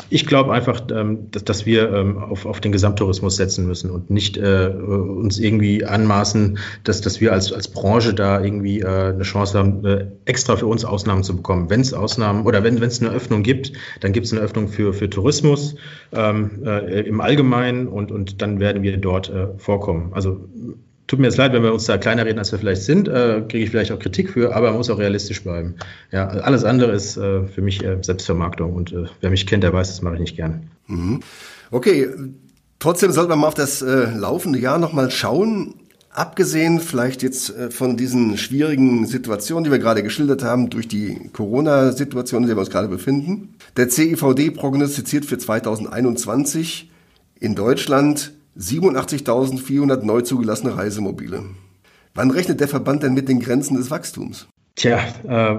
ich 0.09 0.25
glaube 0.25 0.53
einfach, 0.53 0.81
ähm, 0.91 1.31
dass, 1.31 1.65
wir 1.65 1.91
ähm, 1.91 2.17
auf, 2.17 2.59
den 2.59 2.71
Gesamttourismus 2.71 3.37
setzen 3.37 3.65
müssen 3.65 3.89
und 3.89 4.09
nicht 4.09 4.37
äh, 4.37 4.67
uns 4.67 5.39
irgendwie 5.39 5.85
anmaßen, 5.85 6.59
dass, 6.83 7.21
wir 7.21 7.33
als, 7.33 7.67
Branche 7.69 8.13
da 8.13 8.41
irgendwie 8.41 8.81
äh, 8.81 9.13
eine 9.13 9.23
Chance 9.23 9.57
haben, 9.57 9.85
äh, 9.85 10.07
extra 10.25 10.57
für 10.57 10.67
uns 10.67 10.85
Ausnahmen 10.85 11.23
zu 11.23 11.35
bekommen. 11.35 11.69
Wenn 11.69 11.81
es 11.81 11.93
Ausnahmen 11.93 12.45
oder 12.45 12.63
wenn 12.63 12.81
es 12.81 13.01
eine 13.01 13.11
Öffnung 13.11 13.43
gibt, 13.43 13.71
dann 14.01 14.11
gibt 14.11 14.25
es 14.25 14.33
eine 14.33 14.41
Öffnung 14.41 14.67
für, 14.67 14.93
für 14.93 15.09
Tourismus 15.09 15.75
ähm, 16.11 16.63
äh, 16.65 17.01
im 17.01 17.21
Allgemeinen 17.21 17.87
und, 17.87 18.11
und 18.11 18.41
dann 18.41 18.59
werden 18.59 18.83
wir 18.83 18.97
dort 18.97 19.31
vorkommen. 19.57 20.11
Also 20.13 20.47
tut 21.07 21.19
mir 21.19 21.27
jetzt 21.27 21.37
leid, 21.37 21.53
wenn 21.53 21.63
wir 21.63 21.73
uns 21.73 21.85
da 21.85 21.97
kleiner 21.97 22.25
reden, 22.25 22.39
als 22.39 22.51
wir 22.51 22.59
vielleicht 22.59 22.83
sind, 22.83 23.07
äh, 23.07 23.43
kriege 23.47 23.63
ich 23.63 23.69
vielleicht 23.69 23.91
auch 23.91 23.99
Kritik 23.99 24.31
für, 24.31 24.55
aber 24.55 24.69
man 24.69 24.77
muss 24.77 24.89
auch 24.89 24.99
realistisch 24.99 25.43
bleiben. 25.43 25.75
Ja, 26.11 26.27
alles 26.27 26.63
andere 26.63 26.91
ist 26.91 27.17
äh, 27.17 27.47
für 27.47 27.61
mich 27.61 27.83
äh, 27.83 27.97
Selbstvermarktung 28.01 28.73
und 28.73 28.91
äh, 28.91 29.05
wer 29.21 29.29
mich 29.29 29.45
kennt, 29.45 29.63
der 29.63 29.73
weiß, 29.73 29.87
das 29.87 30.01
mache 30.01 30.15
ich 30.15 30.21
nicht 30.21 30.35
gern. 30.35 30.69
Mhm. 30.87 31.21
Okay, 31.71 32.09
trotzdem 32.79 33.11
sollten 33.11 33.31
wir 33.31 33.35
mal 33.35 33.47
auf 33.47 33.53
das 33.53 33.81
äh, 33.81 34.09
laufende 34.15 34.59
Jahr 34.59 34.79
nochmal 34.79 35.11
schauen. 35.11 35.75
Abgesehen 36.09 36.79
vielleicht 36.79 37.23
jetzt 37.23 37.55
äh, 37.55 37.69
von 37.69 37.97
diesen 37.97 38.37
schwierigen 38.37 39.05
Situationen, 39.05 39.65
die 39.65 39.71
wir 39.71 39.79
gerade 39.79 40.01
geschildert 40.01 40.43
haben, 40.43 40.69
durch 40.69 40.87
die 40.87 41.29
Corona-Situation, 41.33 42.43
in 42.43 42.47
der 42.47 42.55
wir 42.55 42.61
uns 42.61 42.69
gerade 42.69 42.87
befinden. 42.87 43.55
Der 43.75 43.89
CIVD 43.89 44.51
prognostiziert 44.51 45.25
für 45.25 45.37
2021 45.37 46.89
in 47.39 47.53
Deutschland 47.53 48.31
87.400 48.57 50.03
neu 50.03 50.21
zugelassene 50.21 50.77
Reisemobile. 50.77 51.43
Wann 52.13 52.31
rechnet 52.31 52.59
der 52.61 52.67
Verband 52.67 53.03
denn 53.03 53.13
mit 53.13 53.27
den 53.27 53.39
Grenzen 53.39 53.75
des 53.75 53.91
Wachstums? 53.91 54.47
Tja, 54.75 54.99
äh, 55.25 55.55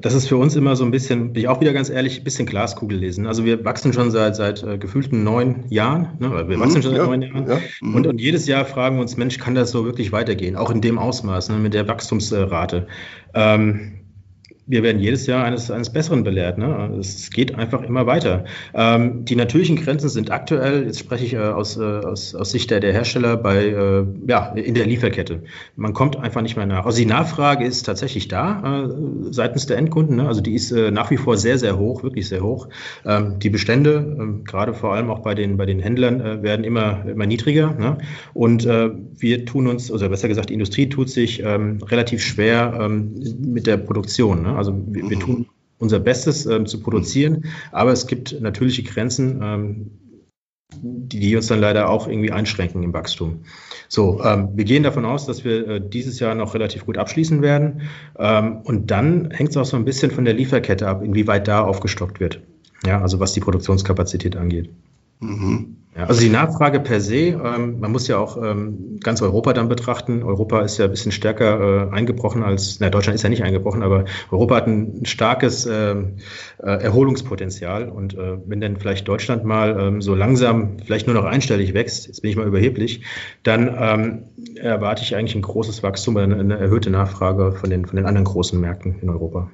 das 0.00 0.12
ist 0.12 0.28
für 0.28 0.36
uns 0.36 0.54
immer 0.54 0.76
so 0.76 0.84
ein 0.84 0.90
bisschen, 0.90 1.32
bin 1.32 1.42
ich 1.42 1.48
auch 1.48 1.62
wieder 1.62 1.72
ganz 1.72 1.88
ehrlich, 1.88 2.18
ein 2.18 2.24
bisschen 2.24 2.44
Glaskugel 2.44 2.98
lesen. 2.98 3.26
Also 3.26 3.46
wir 3.46 3.64
wachsen 3.64 3.94
schon 3.94 4.10
seit, 4.10 4.36
seit 4.36 4.62
äh, 4.62 4.76
gefühlten 4.76 5.24
neun 5.24 5.64
Jahren. 5.70 6.10
Ne? 6.18 6.46
Wir 6.46 6.60
wachsen 6.60 6.78
mhm, 6.78 6.82
schon 6.82 6.90
seit 6.92 7.00
ja, 7.00 7.06
neun 7.06 7.22
Jahren. 7.22 7.48
Ja, 7.48 7.58
mhm. 7.80 7.94
und, 7.94 8.06
und 8.06 8.20
jedes 8.20 8.46
Jahr 8.46 8.66
fragen 8.66 8.96
wir 8.96 9.02
uns, 9.02 9.16
Mensch, 9.16 9.38
kann 9.38 9.54
das 9.54 9.70
so 9.70 9.86
wirklich 9.86 10.12
weitergehen? 10.12 10.56
Auch 10.56 10.70
in 10.70 10.82
dem 10.82 10.98
Ausmaß, 10.98 11.48
ne, 11.48 11.56
mit 11.56 11.72
der 11.72 11.88
Wachstumsrate. 11.88 12.86
Ähm, 13.32 13.99
wir 14.70 14.84
werden 14.84 15.00
jedes 15.00 15.26
Jahr 15.26 15.44
eines, 15.44 15.68
eines 15.70 15.90
Besseren 15.90 16.22
belehrt. 16.22 16.56
Ne? 16.56 16.96
Es 17.00 17.30
geht 17.30 17.56
einfach 17.56 17.82
immer 17.82 18.06
weiter. 18.06 18.44
Ähm, 18.72 19.24
die 19.24 19.34
natürlichen 19.34 19.76
Grenzen 19.76 20.08
sind 20.08 20.30
aktuell, 20.30 20.84
jetzt 20.86 21.00
spreche 21.00 21.24
ich 21.24 21.34
äh, 21.34 21.38
aus, 21.38 21.76
äh, 21.76 21.82
aus, 21.82 22.36
aus 22.36 22.52
Sicht 22.52 22.70
der, 22.70 22.78
der 22.78 22.92
Hersteller, 22.92 23.36
bei, 23.36 23.66
äh, 23.66 24.06
ja, 24.28 24.52
in 24.54 24.74
der 24.74 24.86
Lieferkette. 24.86 25.42
Man 25.74 25.92
kommt 25.92 26.16
einfach 26.16 26.40
nicht 26.40 26.56
mehr 26.56 26.66
nach. 26.66 26.86
Also 26.86 26.98
die 26.98 27.06
Nachfrage 27.06 27.64
ist 27.64 27.82
tatsächlich 27.82 28.28
da 28.28 28.84
äh, 28.84 28.88
seitens 29.32 29.66
der 29.66 29.76
Endkunden. 29.76 30.16
Ne? 30.16 30.28
Also 30.28 30.40
die 30.40 30.54
ist 30.54 30.70
äh, 30.70 30.92
nach 30.92 31.10
wie 31.10 31.16
vor 31.16 31.36
sehr, 31.36 31.58
sehr 31.58 31.76
hoch, 31.76 32.04
wirklich 32.04 32.28
sehr 32.28 32.42
hoch. 32.42 32.68
Ähm, 33.04 33.40
die 33.40 33.50
Bestände, 33.50 34.16
ähm, 34.20 34.44
gerade 34.44 34.72
vor 34.72 34.94
allem 34.94 35.10
auch 35.10 35.18
bei 35.18 35.34
den, 35.34 35.56
bei 35.56 35.66
den 35.66 35.80
Händlern, 35.80 36.20
äh, 36.20 36.42
werden 36.44 36.64
immer, 36.64 37.04
immer 37.06 37.26
niedriger. 37.26 37.74
Ne? 37.74 37.98
Und 38.34 38.60
wir 38.66 39.44
tun 39.46 39.66
uns, 39.66 39.90
oder 39.90 40.08
besser 40.08 40.28
gesagt, 40.28 40.50
die 40.50 40.54
Industrie 40.54 40.88
tut 40.88 41.10
sich 41.10 41.42
ähm, 41.42 41.78
relativ 41.82 42.22
schwer 42.22 42.78
ähm, 42.80 43.14
mit 43.40 43.66
der 43.66 43.76
Produktion. 43.76 44.42
Ne? 44.42 44.59
Also 44.60 44.74
wir, 44.86 45.08
wir 45.10 45.18
tun 45.18 45.46
unser 45.78 45.98
Bestes 45.98 46.46
ähm, 46.46 46.66
zu 46.66 46.80
produzieren, 46.80 47.46
aber 47.72 47.90
es 47.90 48.06
gibt 48.06 48.38
natürliche 48.40 48.82
Grenzen, 48.82 49.40
ähm, 49.42 49.90
die, 50.82 51.18
die 51.18 51.34
uns 51.34 51.48
dann 51.48 51.60
leider 51.60 51.88
auch 51.88 52.06
irgendwie 52.06 52.30
einschränken 52.30 52.82
im 52.82 52.92
Wachstum. 52.92 53.40
So, 53.88 54.22
ähm, 54.22 54.50
wir 54.54 54.64
gehen 54.64 54.82
davon 54.82 55.04
aus, 55.04 55.26
dass 55.26 55.44
wir 55.44 55.66
äh, 55.66 55.80
dieses 55.80 56.20
Jahr 56.20 56.34
noch 56.34 56.54
relativ 56.54 56.86
gut 56.86 56.98
abschließen 56.98 57.42
werden. 57.42 57.82
Ähm, 58.18 58.58
und 58.62 58.90
dann 58.90 59.30
hängt 59.30 59.50
es 59.50 59.56
auch 59.56 59.64
so 59.64 59.76
ein 59.76 59.84
bisschen 59.84 60.10
von 60.10 60.24
der 60.24 60.34
Lieferkette 60.34 60.86
ab, 60.86 61.02
inwieweit 61.02 61.48
da 61.48 61.64
aufgestockt 61.64 62.20
wird. 62.20 62.40
Ja, 62.86 63.00
also 63.00 63.18
was 63.18 63.32
die 63.32 63.40
Produktionskapazität 63.40 64.36
angeht. 64.36 64.70
Mhm. 65.18 65.76
Ja, 65.96 66.04
also 66.04 66.20
die 66.20 66.28
Nachfrage 66.28 66.78
per 66.78 67.00
se, 67.00 67.16
ähm, 67.16 67.80
man 67.80 67.90
muss 67.90 68.06
ja 68.06 68.16
auch 68.18 68.40
ähm, 68.40 69.00
ganz 69.02 69.22
Europa 69.22 69.52
dann 69.52 69.68
betrachten. 69.68 70.22
Europa 70.22 70.60
ist 70.60 70.78
ja 70.78 70.84
ein 70.84 70.90
bisschen 70.92 71.10
stärker 71.10 71.88
äh, 71.88 71.92
eingebrochen 71.92 72.44
als, 72.44 72.78
na, 72.78 72.90
Deutschland 72.90 73.16
ist 73.16 73.22
ja 73.22 73.28
nicht 73.28 73.42
eingebrochen, 73.42 73.82
aber 73.82 74.04
Europa 74.30 74.54
hat 74.54 74.66
ein 74.68 75.04
starkes 75.04 75.66
äh, 75.66 75.90
äh, 75.92 76.04
Erholungspotenzial. 76.58 77.88
Und 77.88 78.14
äh, 78.14 78.38
wenn 78.46 78.60
dann 78.60 78.76
vielleicht 78.76 79.08
Deutschland 79.08 79.44
mal 79.44 79.76
ähm, 79.80 80.00
so 80.00 80.14
langsam 80.14 80.76
vielleicht 80.78 81.08
nur 81.08 81.16
noch 81.16 81.24
einstellig 81.24 81.74
wächst, 81.74 82.06
jetzt 82.06 82.22
bin 82.22 82.30
ich 82.30 82.36
mal 82.36 82.46
überheblich, 82.46 83.02
dann 83.42 83.76
ähm, 83.76 84.22
erwarte 84.54 85.02
ich 85.02 85.16
eigentlich 85.16 85.34
ein 85.34 85.42
großes 85.42 85.82
Wachstum, 85.82 86.16
eine, 86.18 86.36
eine 86.36 86.56
erhöhte 86.56 86.90
Nachfrage 86.90 87.50
von 87.52 87.68
den, 87.68 87.84
von 87.84 87.96
den 87.96 88.06
anderen 88.06 88.26
großen 88.26 88.60
Märkten 88.60 89.00
in 89.02 89.10
Europa. 89.10 89.50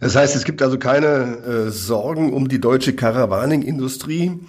Das 0.00 0.16
heißt, 0.16 0.34
es 0.34 0.44
gibt 0.44 0.60
also 0.60 0.76
keine 0.76 1.38
äh, 1.68 1.70
Sorgen 1.70 2.32
um 2.32 2.48
die 2.48 2.60
deutsche 2.60 2.94
Caravaning-Industrie. 2.94 4.40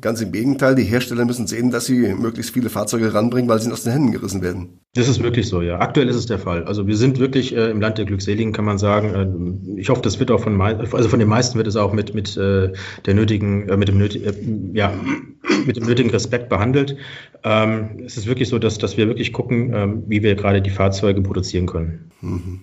Ganz 0.00 0.20
im 0.20 0.30
Gegenteil, 0.30 0.76
die 0.76 0.84
Hersteller 0.84 1.24
müssen 1.24 1.48
sehen, 1.48 1.70
dass 1.70 1.86
sie 1.86 2.14
möglichst 2.14 2.54
viele 2.54 2.70
Fahrzeuge 2.70 3.12
ranbringen, 3.12 3.50
weil 3.50 3.60
sie 3.60 3.72
aus 3.72 3.82
den 3.82 3.92
Händen 3.92 4.12
gerissen 4.12 4.40
werden. 4.40 4.80
Das 4.94 5.08
ist 5.08 5.20
wirklich 5.22 5.48
so, 5.48 5.62
ja. 5.62 5.80
Aktuell 5.80 6.08
ist 6.08 6.16
es 6.16 6.26
der 6.26 6.38
Fall. 6.38 6.64
Also 6.64 6.86
wir 6.86 6.96
sind 6.96 7.18
wirklich 7.18 7.54
äh, 7.56 7.70
im 7.70 7.80
Land 7.80 7.98
der 7.98 8.04
Glückseligen, 8.04 8.52
kann 8.52 8.64
man 8.64 8.78
sagen. 8.78 9.66
Äh, 9.76 9.80
ich 9.80 9.88
hoffe, 9.88 10.00
das 10.02 10.20
wird 10.20 10.30
auch 10.30 10.40
von, 10.40 10.60
also 10.60 11.08
von 11.08 11.18
den 11.18 11.28
meisten 11.28 11.58
wird 11.58 11.66
es 11.66 11.74
auch 11.74 11.92
mit, 11.92 12.14
mit 12.14 12.36
äh, 12.36 12.72
der 13.04 13.14
nötigen, 13.14 13.68
äh, 13.68 13.76
mit 13.76 13.88
dem 13.88 13.98
nötigen, 13.98 14.72
äh, 14.74 14.78
ja, 14.78 14.94
mit 15.66 15.76
dem 15.76 15.84
nötigen 15.84 16.10
Respekt 16.10 16.48
behandelt. 16.48 16.96
Ähm, 17.42 18.02
es 18.06 18.16
ist 18.16 18.26
wirklich 18.26 18.48
so, 18.48 18.60
dass, 18.60 18.78
dass 18.78 18.96
wir 18.96 19.08
wirklich 19.08 19.32
gucken, 19.32 19.72
ähm, 19.74 20.04
wie 20.06 20.22
wir 20.22 20.36
gerade 20.36 20.62
die 20.62 20.70
Fahrzeuge 20.70 21.20
produzieren 21.20 21.66
können. 21.66 22.10
Mhm. 22.20 22.60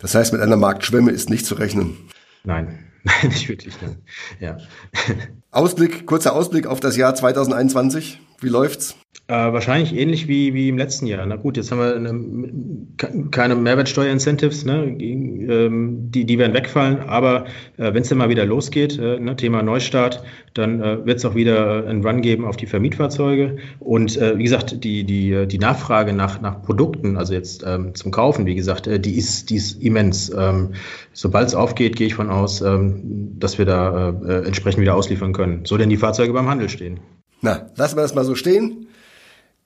Das 0.00 0.14
heißt, 0.14 0.32
mit 0.32 0.42
einer 0.42 0.56
Marktschwemme 0.56 1.12
ist 1.12 1.30
nicht 1.30 1.46
zu 1.46 1.54
rechnen. 1.54 1.96
Nein, 2.42 2.80
nein, 3.22 3.28
nicht 3.28 3.48
wirklich. 3.48 3.74
Nein. 3.82 4.02
Ja. 4.40 4.56
Ausblick, 5.50 6.06
kurzer 6.06 6.34
Ausblick 6.34 6.66
auf 6.66 6.80
das 6.80 6.96
Jahr 6.96 7.14
2021. 7.14 8.18
Wie 8.44 8.50
läuft's? 8.50 8.94
Äh, 9.26 9.32
wahrscheinlich 9.32 9.96
ähnlich 9.96 10.28
wie, 10.28 10.52
wie 10.52 10.68
im 10.68 10.76
letzten 10.76 11.06
Jahr. 11.06 11.24
Na 11.24 11.36
gut, 11.36 11.56
jetzt 11.56 11.72
haben 11.72 11.78
wir 11.78 11.96
eine, 11.96 13.30
keine 13.30 13.54
Mehrwertsteuerincentives, 13.54 14.66
ne? 14.66 14.84
Ähm, 15.00 16.10
die, 16.10 16.26
die 16.26 16.38
werden 16.38 16.52
wegfallen, 16.52 17.00
aber 17.00 17.46
äh, 17.78 17.94
wenn 17.94 18.02
es 18.02 18.10
dann 18.10 18.18
mal 18.18 18.28
wieder 18.28 18.44
losgeht, 18.44 18.98
äh, 18.98 19.18
ne? 19.18 19.34
Thema 19.34 19.62
Neustart, 19.62 20.22
dann 20.52 20.82
äh, 20.82 21.06
wird 21.06 21.18
es 21.20 21.24
auch 21.24 21.34
wieder 21.34 21.86
einen 21.86 22.06
Run 22.06 22.20
geben 22.20 22.44
auf 22.44 22.58
die 22.58 22.66
Vermietfahrzeuge. 22.66 23.56
Und 23.78 24.18
äh, 24.18 24.36
wie 24.36 24.44
gesagt, 24.44 24.84
die, 24.84 25.04
die, 25.04 25.46
die 25.46 25.58
Nachfrage 25.58 26.12
nach, 26.12 26.42
nach 26.42 26.60
Produkten, 26.60 27.16
also 27.16 27.32
jetzt 27.32 27.64
ähm, 27.66 27.94
zum 27.94 28.12
Kaufen, 28.12 28.44
wie 28.44 28.54
gesagt, 28.54 28.86
äh, 28.86 29.00
die, 29.00 29.16
ist, 29.16 29.48
die 29.48 29.56
ist 29.56 29.82
immens. 29.82 30.30
Ähm, 30.36 30.74
Sobald 31.14 31.46
es 31.46 31.54
aufgeht, 31.54 31.96
gehe 31.96 32.08
ich 32.08 32.14
von 32.14 32.28
aus, 32.28 32.60
ähm, 32.60 33.38
dass 33.38 33.56
wir 33.56 33.64
da 33.64 34.10
äh, 34.10 34.44
entsprechend 34.44 34.82
wieder 34.82 34.96
ausliefern 34.96 35.32
können. 35.32 35.64
So 35.64 35.78
denn 35.78 35.88
die 35.88 35.96
Fahrzeuge 35.96 36.32
beim 36.32 36.48
Handel 36.48 36.68
stehen. 36.68 37.00
Na, 37.40 37.70
lassen 37.76 37.96
wir 37.96 38.02
das 38.02 38.14
mal 38.14 38.24
so 38.24 38.34
stehen. 38.34 38.88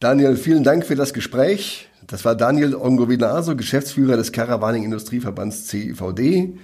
Daniel, 0.00 0.36
vielen 0.36 0.62
Dank 0.62 0.86
für 0.86 0.94
das 0.94 1.12
Gespräch. 1.12 1.88
Das 2.06 2.24
war 2.24 2.34
Daniel 2.34 2.74
Ongovinaso, 2.74 3.56
Geschäftsführer 3.56 4.16
des 4.16 4.32
Caravaning 4.32 4.84
Industrieverbands 4.84 5.66
CIVD. 5.66 6.56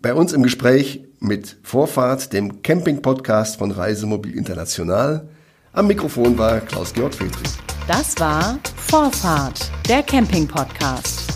Bei 0.00 0.14
uns 0.14 0.32
im 0.32 0.42
Gespräch 0.42 1.04
mit 1.18 1.56
Vorfahrt, 1.62 2.32
dem 2.32 2.62
Camping-Podcast 2.62 3.56
von 3.56 3.70
Reisemobil 3.70 4.36
International. 4.36 5.28
Am 5.72 5.86
Mikrofon 5.86 6.38
war 6.38 6.60
Klaus-Georg 6.60 7.14
Friedrich. 7.14 7.50
Das 7.88 8.18
war 8.20 8.58
Vorfahrt, 8.76 9.70
der 9.88 10.02
Camping-Podcast. 10.02 11.33